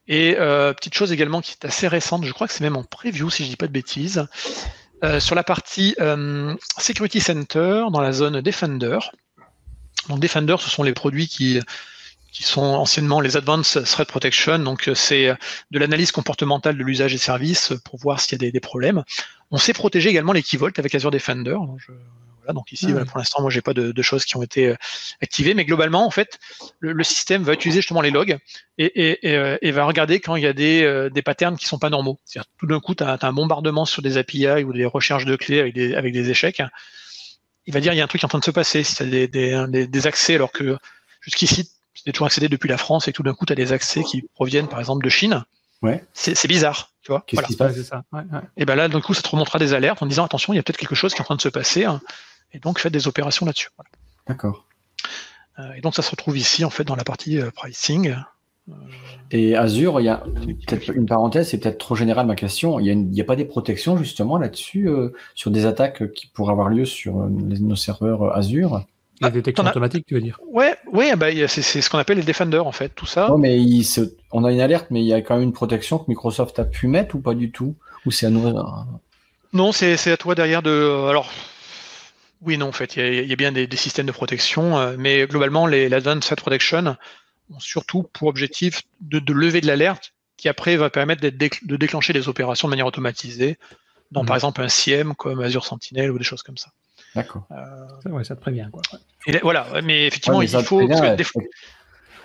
[0.06, 2.84] Et euh, petite chose également qui est assez récente, je crois que c'est même en
[2.84, 4.26] preview si je dis pas de bêtises,
[5.02, 8.98] euh, sur la partie euh, Security Center dans la zone Defender.
[10.08, 11.60] Donc Defender, ce sont les produits qui
[12.32, 14.58] qui sont anciennement les Advanced Threat Protection.
[14.58, 15.28] Donc c'est
[15.70, 19.04] de l'analyse comportementale de l'usage des services pour voir s'il y a des, des, problèmes.
[19.52, 20.42] On sait protéger également les
[20.76, 21.56] avec Azure Defender.
[21.78, 21.92] je,
[22.52, 24.76] donc ici, pour l'instant, moi, j'ai pas de, choses qui ont été euh,
[25.22, 26.38] activées, mais globalement, en fait,
[26.80, 28.38] le, système va utiliser justement les logs
[28.78, 31.90] et, euh, va regarder quand il y a des, euh, des patterns qui sont pas
[31.90, 32.18] normaux.
[32.24, 35.36] C'est-à-dire tout d'un coup, tu as, un bombardement sur des API ou des recherches de
[35.36, 36.62] clés avec des, avec des échecs.
[37.66, 38.82] Il va dire il y a un truc qui est en train de se passer.
[38.82, 40.76] Si tu as des, des, des, accès alors que
[41.20, 44.02] jusqu'ici, c'était toujours accédé depuis la France et tout d'un coup, tu as des accès
[44.02, 45.44] qui proviennent par exemple de Chine.
[45.84, 46.02] Ouais.
[46.14, 47.24] C'est bizarre, tu vois.
[47.26, 47.80] Qu'est-ce qui se passe?
[47.82, 48.04] Ça
[48.56, 50.58] Et ben là, d'un coup, ça te remontera des alertes en disant attention, il y
[50.58, 51.86] a peut-être quelque chose qui est en train de se passer.
[52.54, 53.68] Et donc faites des opérations là-dessus.
[54.26, 54.64] D'accord.
[55.58, 58.14] Euh, et donc ça se retrouve ici en fait dans la partie euh, pricing.
[59.30, 60.22] Et Azure, il y a
[60.66, 62.80] peut-être une parenthèse, c'est peut-être trop général ma question.
[62.80, 66.70] Il n'y a, pas des protections justement là-dessus euh, sur des attaques qui pourraient avoir
[66.70, 68.86] lieu sur nos serveurs Azure?
[69.20, 70.40] Les détections automatiques, tu veux dire?
[70.50, 73.28] Ouais, ouais, bah, c'est ce qu'on appelle les defenders en fait, tout ça.
[73.28, 73.60] Non, mais
[74.32, 76.64] on a une alerte, mais il y a quand même une protection que Microsoft a
[76.64, 77.76] pu mettre ou pas du tout?
[78.06, 78.50] Ou c'est à nous
[79.52, 81.06] Non, c'est à toi derrière de.
[81.08, 81.30] Alors,
[82.44, 85.66] oui, non, en fait, il y, a bien des, systèmes de protection, euh, mais globalement,
[85.66, 86.96] les l'Advanced Threat Protection
[87.50, 92.28] ont surtout pour objectif de, lever de l'alerte qui après va permettre de déclencher des
[92.28, 93.58] opérations de manière automatisée,
[94.10, 94.26] dans mhm.
[94.26, 96.70] par exemple un CIEM comme Azure Sentinel ou des choses comme ça.
[97.14, 97.46] D'accord.
[97.52, 98.10] Euh...
[98.10, 98.68] Ouais, ça te prévient.
[98.72, 98.82] Quoi.
[99.42, 100.80] voilà, mais effectivement, il faut.
[100.80, 101.06] en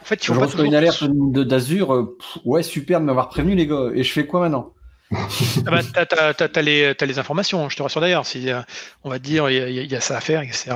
[0.03, 1.93] fait, il faut pas une alerte d'Azure.
[1.93, 3.89] Euh, ouais, super de m'avoir prévenu, les gars.
[3.93, 4.73] Et je fais quoi maintenant?
[5.11, 8.25] Ah bah, t'as, les, les, informations, je te rassure d'ailleurs.
[8.25, 8.61] Si euh,
[9.03, 10.71] on va te dire il y, a ça à faire, etc.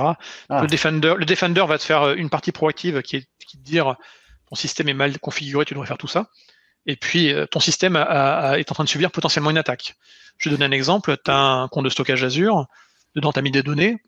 [0.48, 0.60] Ah.
[0.60, 3.62] Le Defender, le Defender va te faire euh, une partie proactive qui est qui te
[3.62, 3.94] dire
[4.48, 6.30] ton système est mal configuré, tu devrais faire tout ça.
[6.86, 9.94] Et puis euh, ton système est en train de subir potentiellement une attaque.
[10.38, 11.16] Je vais donner un exemple.
[11.24, 12.66] Tu as un compte de stockage Azure,
[13.14, 13.98] dedans tu as mis des données,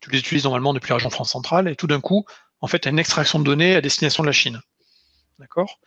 [0.00, 2.24] tu les utilises normalement depuis la région France centrale, et tout d'un coup,
[2.60, 4.60] en fait, tu as une extraction de données à destination de la Chine.
[5.38, 5.78] D'accord?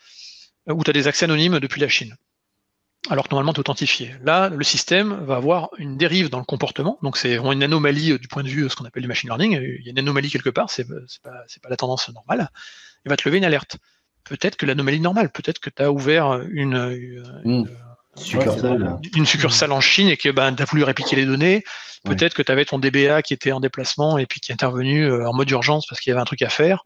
[0.67, 2.15] Ou tu as des accès anonymes depuis la Chine
[3.09, 4.15] alors que normalement tu es authentifié.
[4.23, 8.19] Là, le système va avoir une dérive dans le comportement, donc c'est une anomalie euh,
[8.19, 9.99] du point de vue de ce qu'on appelle du machine learning, il y a une
[9.99, 11.31] anomalie quelque part, c'est pas,
[11.61, 12.49] pas la tendance normale,
[13.05, 13.77] il va te lever une alerte.
[14.25, 16.77] Peut-être que l'anomalie normale, peut-être que tu as ouvert une,
[17.45, 17.67] mmh.
[19.15, 19.71] une, succursale.
[19.71, 21.63] en Chine et que ben, tu as voulu répliquer les données,
[22.03, 25.05] peut-être que tu avais ton DBA qui était en déplacement et puis qui est intervenu
[25.05, 26.83] euh, en mode urgence parce qu'il y avait un truc à faire.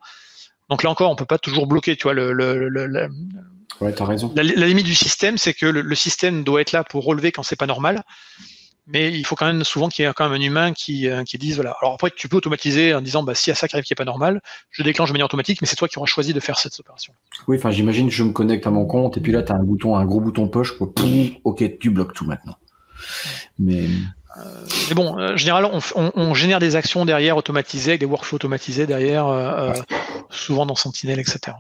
[0.70, 3.09] Donc là encore, on peut pas toujours bloquer, tu vois, le,
[3.82, 4.32] Ouais, as raison.
[4.36, 7.55] La, limite du système, c'est que le, système doit être là pour relever quand c'est
[7.55, 8.03] pas normal.
[8.86, 11.24] Mais il faut quand même souvent qu'il y ait quand même un humain qui, euh,
[11.24, 11.74] qui dise voilà.
[11.82, 13.93] Alors après, tu peux automatiser en disant bah, si y a ça qui arrive qui
[13.93, 14.41] est pas normal,
[14.72, 17.14] je déclenche de manière automatique, mais c'est toi qui auras choisi de faire cette opération.
[17.47, 19.55] Oui, enfin j'imagine que je me connecte à mon compte et puis là tu as
[19.55, 20.91] un bouton, un gros bouton push, quoi.
[21.45, 22.57] ok, tu bloques tout maintenant.
[23.57, 23.88] Mais
[24.89, 28.88] mais bon, euh, en général, on, génère des actions derrière automatisées, avec des workflows automatisés
[28.88, 29.25] derrière,
[30.29, 31.53] souvent dans Sentinel, etc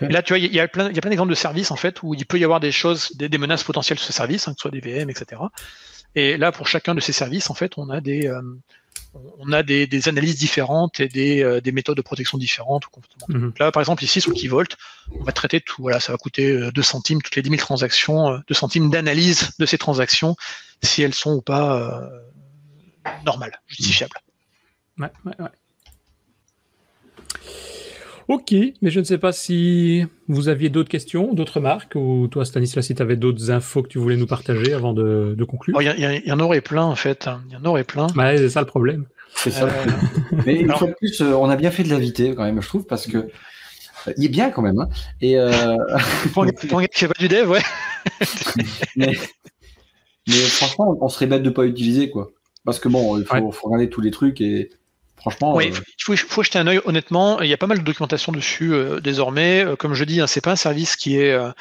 [0.00, 2.26] là, tu vois, il y, a plein, plein d'exemples de services en fait où il
[2.26, 4.70] peut y avoir des choses, des, menaces potentielles sur ce service, hein, que ce soit
[4.70, 5.40] des VM, etc.
[6.14, 8.40] Et là, pour chacun de ces services, en fait, on a des, euh,
[9.38, 12.84] on a des, analyses différentes et des, euh, des, méthodes de protection différentes.
[13.28, 13.52] Mhm.
[13.60, 14.64] Là, par exemple, ici sur Keyvault,
[15.12, 15.82] on va traiter tout.
[15.82, 19.50] Voilà, ça va coûter 2 euh, centimes toutes les 10 000 transactions, 2 centimes d'analyse
[19.58, 20.36] de ces transactions,
[20.82, 22.10] si elles sont ou pas
[23.24, 24.16] normales, justifiables.
[24.98, 25.50] Ouais, ouais, ouais.
[28.28, 28.52] Ok,
[28.82, 32.84] mais je ne sais pas si vous aviez d'autres questions, d'autres remarques, ou toi, Stanislas,
[32.84, 35.80] si tu avais d'autres infos que tu voulais nous partager avant de, conclure?
[35.80, 37.28] Il y, en aurait plein, en fait.
[37.48, 38.08] Il y en aurait plein.
[38.16, 39.06] Ouais, c'est ça le problème.
[39.36, 39.68] C'est ça.
[40.44, 42.86] Mais une fois de plus, on a bien fait de l'inviter quand même, je trouve,
[42.86, 43.28] parce que
[44.16, 44.80] il est bien quand même.
[44.80, 44.88] Hein.
[45.20, 45.76] Et euh...
[46.32, 47.62] pour qui fait pas du dev, ouais.
[48.96, 49.12] mais,
[50.32, 52.30] franchement, on serait bête de pas utiliser quoi.
[52.64, 54.70] Parce que bon, il faut, faut, regarder tous les trucs et
[55.16, 55.54] franchement.
[55.54, 56.80] Oui, euh, il faut, faut, jeter un œil.
[56.84, 59.64] Honnêtement, il y a pas mal de documentation dessus euh, désormais.
[59.64, 61.32] Euh, comme je dis, hein, c'est pas un service qui est.
[61.32, 61.54] alors,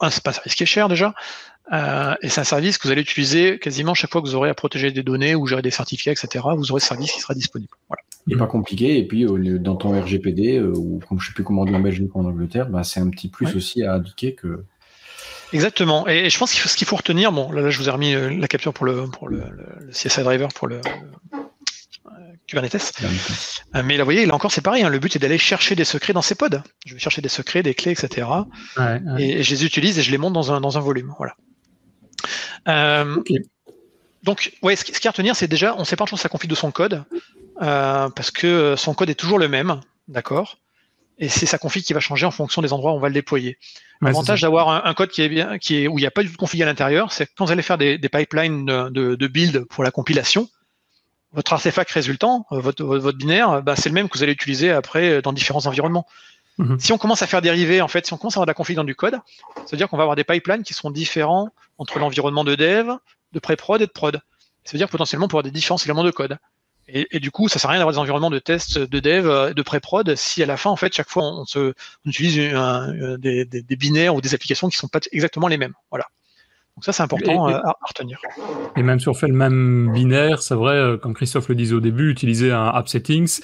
[0.00, 1.12] un, c'est pas un service qui est cher déjà.
[1.72, 4.54] et c'est un service que vous allez utiliser quasiment chaque fois que vous aurez à
[4.54, 6.44] protéger des données ou gérer des certificats, etc.
[6.56, 7.72] Vous aurez ce service qui sera disponible.
[7.88, 8.98] Voilà n'est pas compliqué.
[8.98, 9.26] Et puis,
[9.60, 12.14] dans ton RGPD, euh, ou comme je ne sais plus comment on dit en Belgique
[12.14, 14.64] ou en Angleterre, bah, c'est un petit plus aussi à indiquer que.
[15.54, 16.06] Exactement.
[16.08, 18.14] Et, je pense qu'il faut, ce qu'il faut retenir, bon, là, je vous ai remis
[18.14, 19.40] euh, la capture pour le, pour le,
[19.92, 22.10] CSI driver pour le, euh,
[22.46, 23.00] Kubernetes.
[23.72, 24.82] mais là, vous voyez, là encore, c'est pareil.
[24.82, 24.88] Hein.
[24.88, 26.60] le but est d'aller chercher des secrets dans ces pods.
[26.84, 28.26] Je vais chercher des secrets, des clés, etc.
[29.18, 31.14] Et, je les utilise et je les monte dans un, dans un volume.
[31.16, 31.36] Voilà.
[34.24, 36.28] Donc, ouais, ce, qui est à retenir, c'est déjà, on ne sait pas toujours sa
[36.28, 37.04] config de son code.
[37.62, 40.58] Euh, parce que son code est toujours le même, d'accord?
[41.18, 43.14] Et c'est sa config qui va changer en fonction des endroits où on va le
[43.14, 43.58] déployer.
[44.00, 46.28] L'avantage d'avoir un, code qui est bien, qui est où il n'y a pas du
[46.28, 49.64] tout de config à l'intérieur, c'est que quand vous allez faire des, pipelines de, build
[49.64, 50.48] pour la compilation,
[51.32, 54.70] votre artefact résultant, euh, votre, votre binaire, bah, c'est le même que vous allez utiliser
[54.70, 56.06] après dans différents environnements.
[56.58, 56.78] Mhm.
[56.78, 58.54] Si on commence à faire dériver, en fait, si on commence à avoir de la
[58.54, 59.18] config dans du code,
[59.56, 62.90] ça veut dire qu'on va avoir des pipelines qui seront différents entre l'environnement de dev,
[63.32, 64.20] de pré-prod et de prod.
[64.64, 66.38] Ça veut dire potentiellement pour avoir des différents éléments de code.
[66.86, 69.54] Et, du coup, ça sert à rien d'avoir des environnements de test, de dev, euh,
[69.54, 71.72] de pré-prod, si à la fin, en fait, chaque fois, on, se,
[72.04, 75.74] on utilise des, des, binaires ou des applications qui sont pas exactement les mêmes.
[75.90, 76.06] Voilà.
[76.76, 78.18] Donc ça, c'est important euh, à, retenir.
[78.76, 81.74] Et même si on fait le même binaire, c'est vrai, euh, comme Christophe le disait
[81.74, 83.40] au début, utiliser un app settings,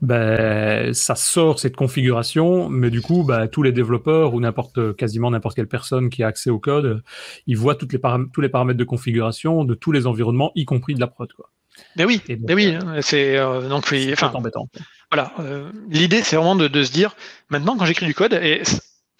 [0.00, 5.30] ben, ça sort cette configuration, mais du coup, ben, tous les développeurs ou n'importe, quasiment
[5.30, 7.02] n'importe quelle personne qui a accès au code,
[7.46, 8.00] ils voient toutes les
[8.32, 11.30] tous les paramètres de configuration de tous les environnements, y compris de la prod.
[11.34, 11.50] Quoi.
[11.98, 14.68] Oui, euh, c'est euh, donc enfin, embêtant.
[15.10, 17.16] Voilà, euh, l'idée c'est vraiment de, se dire
[17.48, 18.62] maintenant quand j'écris du code et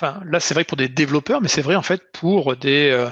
[0.01, 3.09] enfin là c'est vrai pour des développeurs, mais c'est vrai en fait pour des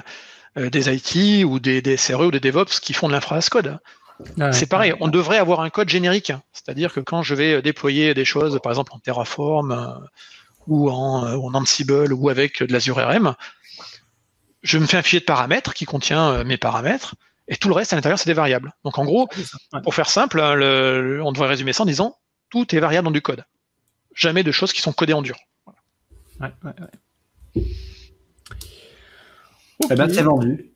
[0.55, 3.79] des IT ou des, des CRE ou des DevOps qui font de l'infra code.
[4.51, 8.25] c'est pareil, on devrait avoir un code générique, c'est-à-dire que quand je vais déployer des
[8.25, 10.01] choses, par exemple en Terraform
[10.67, 13.35] ou en, en Ansible ou avec de l'Azure RM,
[14.63, 17.15] je me fais un fichier de paramètres qui contient mes paramètres
[17.49, 18.73] et tout le reste à l'intérieur, c'est des variables.
[18.85, 19.27] Donc en gros,
[19.83, 20.53] pour faire simple, hein,
[21.23, 22.15] on devrait résumer ça en disant
[22.49, 23.43] tout est variable dans du code.
[24.15, 25.35] Jamais de choses qui sont codées en dur.
[26.39, 27.63] Ouais, ouais, ouais.
[29.91, 30.71] Eh ben, c'est vendu.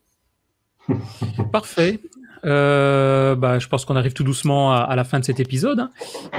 [1.52, 2.00] Parfait.
[2.46, 5.80] Euh, bah, je pense qu'on arrive tout doucement à, la fin de cet épisode.
[5.80, 5.92] Hein.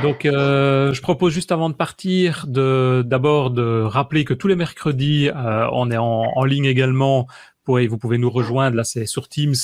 [0.03, 4.57] Donc, euh, je propose juste avant de partir, de d'abord de rappeler que tous les
[4.57, 7.27] mercredis, euh, on est en, en, ligne également
[7.67, 9.55] vous pouvez nous rejoindre, là c'est sur Teams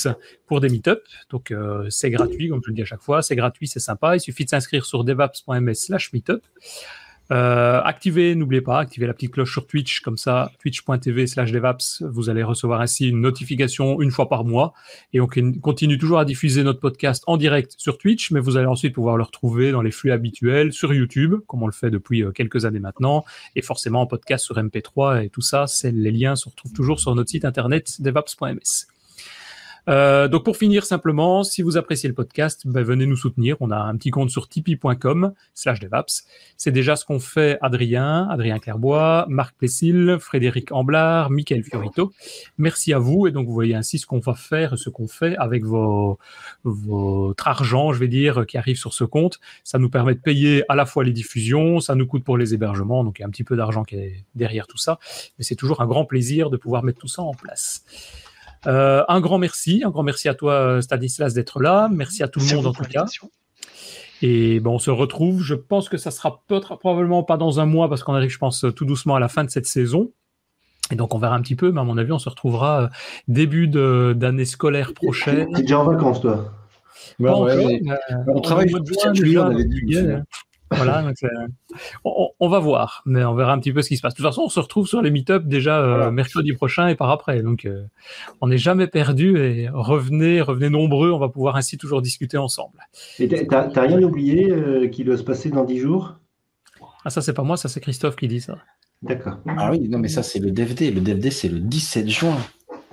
[0.47, 1.03] pour des meet-up.
[1.29, 4.15] Donc euh, c'est gratuit, comme je le dis à chaque fois, c'est gratuit, c'est sympa.
[4.15, 6.41] Il suffit de s'inscrire sur devaps.ms slash meetup.
[7.31, 12.03] Euh, activez, n'oubliez pas, activez la petite cloche sur Twitch, comme ça, twitch.tv slash devaps,
[12.03, 14.73] vous allez recevoir ainsi une notification une fois par mois.
[15.13, 18.67] Et on continue toujours à diffuser notre podcast en direct sur Twitch, mais vous allez
[18.67, 22.23] ensuite pouvoir le retrouver dans les flux habituels sur YouTube, comme on le fait depuis
[22.23, 23.23] euh, quelques années maintenant,
[23.55, 27.15] et forcément en podcast sur MP3 et tout ça, les liens se retrouvent toujours sur
[27.15, 28.90] notre site internet devaps.ms.
[29.89, 33.57] Euh, donc pour finir simplement, si vous appréciez le podcast, ben, venez nous soutenir.
[33.59, 36.25] On a un petit compte sur tipeee.com slash devaps.
[36.57, 42.11] C'est déjà ce qu'ont fait Adrien, Adrien Clairbois, Marc Plessil, Frédéric Amblard, Michael Fiorito.
[42.57, 43.27] Merci à vous.
[43.27, 46.19] Et donc vous voyez ainsi ce qu'on va faire, ce qu'on fait avec vos,
[46.63, 49.39] votre argent, je vais dire, qui arrive sur ce compte.
[49.63, 52.53] Ça nous permet de payer à la fois les diffusions, ça nous coûte pour les
[52.53, 53.03] hébergements.
[53.03, 54.99] Donc il y a un petit peu d'argent qui est derrière tout ça.
[55.37, 57.83] Mais c'est toujours un grand plaisir de pouvoir mettre tout ça en place.
[58.67, 62.39] Euh, un grand merci, un grand merci à toi Stanislas d'être là, merci à tout
[62.39, 63.05] le monde en tout cas.
[64.21, 65.41] Et bon, on se retrouve.
[65.41, 68.37] Je pense que ça sera peut-être probablement pas dans un mois parce qu'on arrive, je
[68.37, 70.11] pense, tout doucement à la fin de cette saison.
[70.91, 72.87] Et donc on verra un petit peu, mais à mon avis, on se retrouvera euh,
[73.27, 75.47] début d'année scolaire prochaine.
[75.55, 76.53] es déjà en vacances, toi
[77.19, 77.31] ouais,
[78.27, 78.77] on, travaille on
[79.41, 79.97] avait dit,
[80.71, 81.11] voilà,
[82.05, 84.13] on, va voir, mais on verra un petit peu ce qui se passe.
[84.13, 87.09] De toute façon, on se retrouve sur les meet-up déjà euh, mercredi prochain et par
[87.09, 87.41] après.
[87.41, 87.83] Donc, euh,
[88.39, 91.11] on n'est jamais perdu et revenez, revenez nombreux.
[91.11, 92.79] On va pouvoir ainsi toujours discuter ensemble.
[93.19, 96.15] Et t'as rien oublié euh, qui doit se passer dans 10 jours?
[97.03, 98.57] Ah, ça, c'est pas moi, ça, c'est Christophe qui dit ça.
[99.01, 99.39] D'accord.
[99.47, 100.91] Ah oui, non, mais ça, c'est le DVD.
[100.91, 102.37] Le DVD, c'est le 17 juin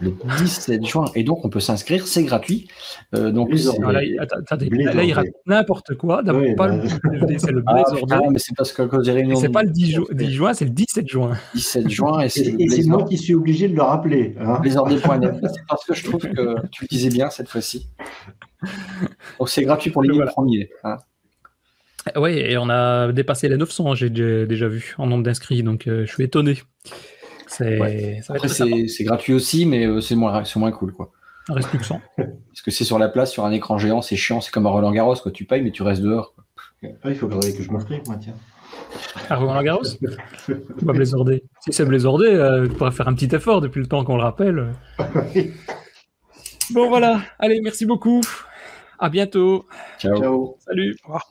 [0.01, 1.07] le 17 juin.
[1.15, 2.69] Et donc, on peut s'inscrire, c'est gratuit.
[3.15, 6.23] Euh, donc, là, il rate n'importe quoi.
[6.23, 6.89] D'abord, pas le
[7.39, 9.37] c'est le ah, mais c'est parce que cause des réunions.
[9.37, 11.37] C'est pas le 10, 10, juin, c'est le 17 juin.
[11.55, 14.35] 17 juin, et c'est moi qui suis obligé de le rappeler.
[14.41, 14.61] Hein.
[14.69, 17.89] C'est parce que je trouve que tu le disais bien cette fois-ci.
[19.39, 20.71] Donc c'est gratuit pour les 1000 premiers.
[20.85, 20.97] Hein.
[22.17, 26.07] Oui, et on a dépassé les 900, j'ai déjà vu, en nombre d'inscrits, donc euh,
[26.07, 26.59] je suis étonné.
[27.49, 28.21] C'est
[28.89, 30.93] c'est gratuit aussi, mais euh, c'est moins, moins cool.
[30.93, 31.11] Quoi.
[31.49, 32.01] Il reste plus que 100.
[32.17, 34.71] Parce que c'est sur la place, sur un écran géant, c'est chiant, c'est comme à
[34.71, 35.33] Roland Garros, quoi.
[35.33, 36.35] tu payes, mais tu restes dehors.
[37.03, 38.35] Ah, il faut que je m'inscrive, moi, tiens.
[39.29, 39.83] À Roland Garros?
[40.87, 41.43] Pas Blizzardé.
[41.61, 44.23] Si c'est Blizzardé, euh, tu pourrais faire un petit effort depuis le temps qu'on le
[44.23, 44.73] rappelle.
[46.71, 47.23] bon, voilà.
[47.39, 48.21] Allez, merci beaucoup.
[48.99, 49.67] À bientôt.
[49.99, 50.17] Ciao.
[50.17, 50.57] Ciao.
[50.61, 50.97] Salut.
[51.05, 51.31] Au revoir.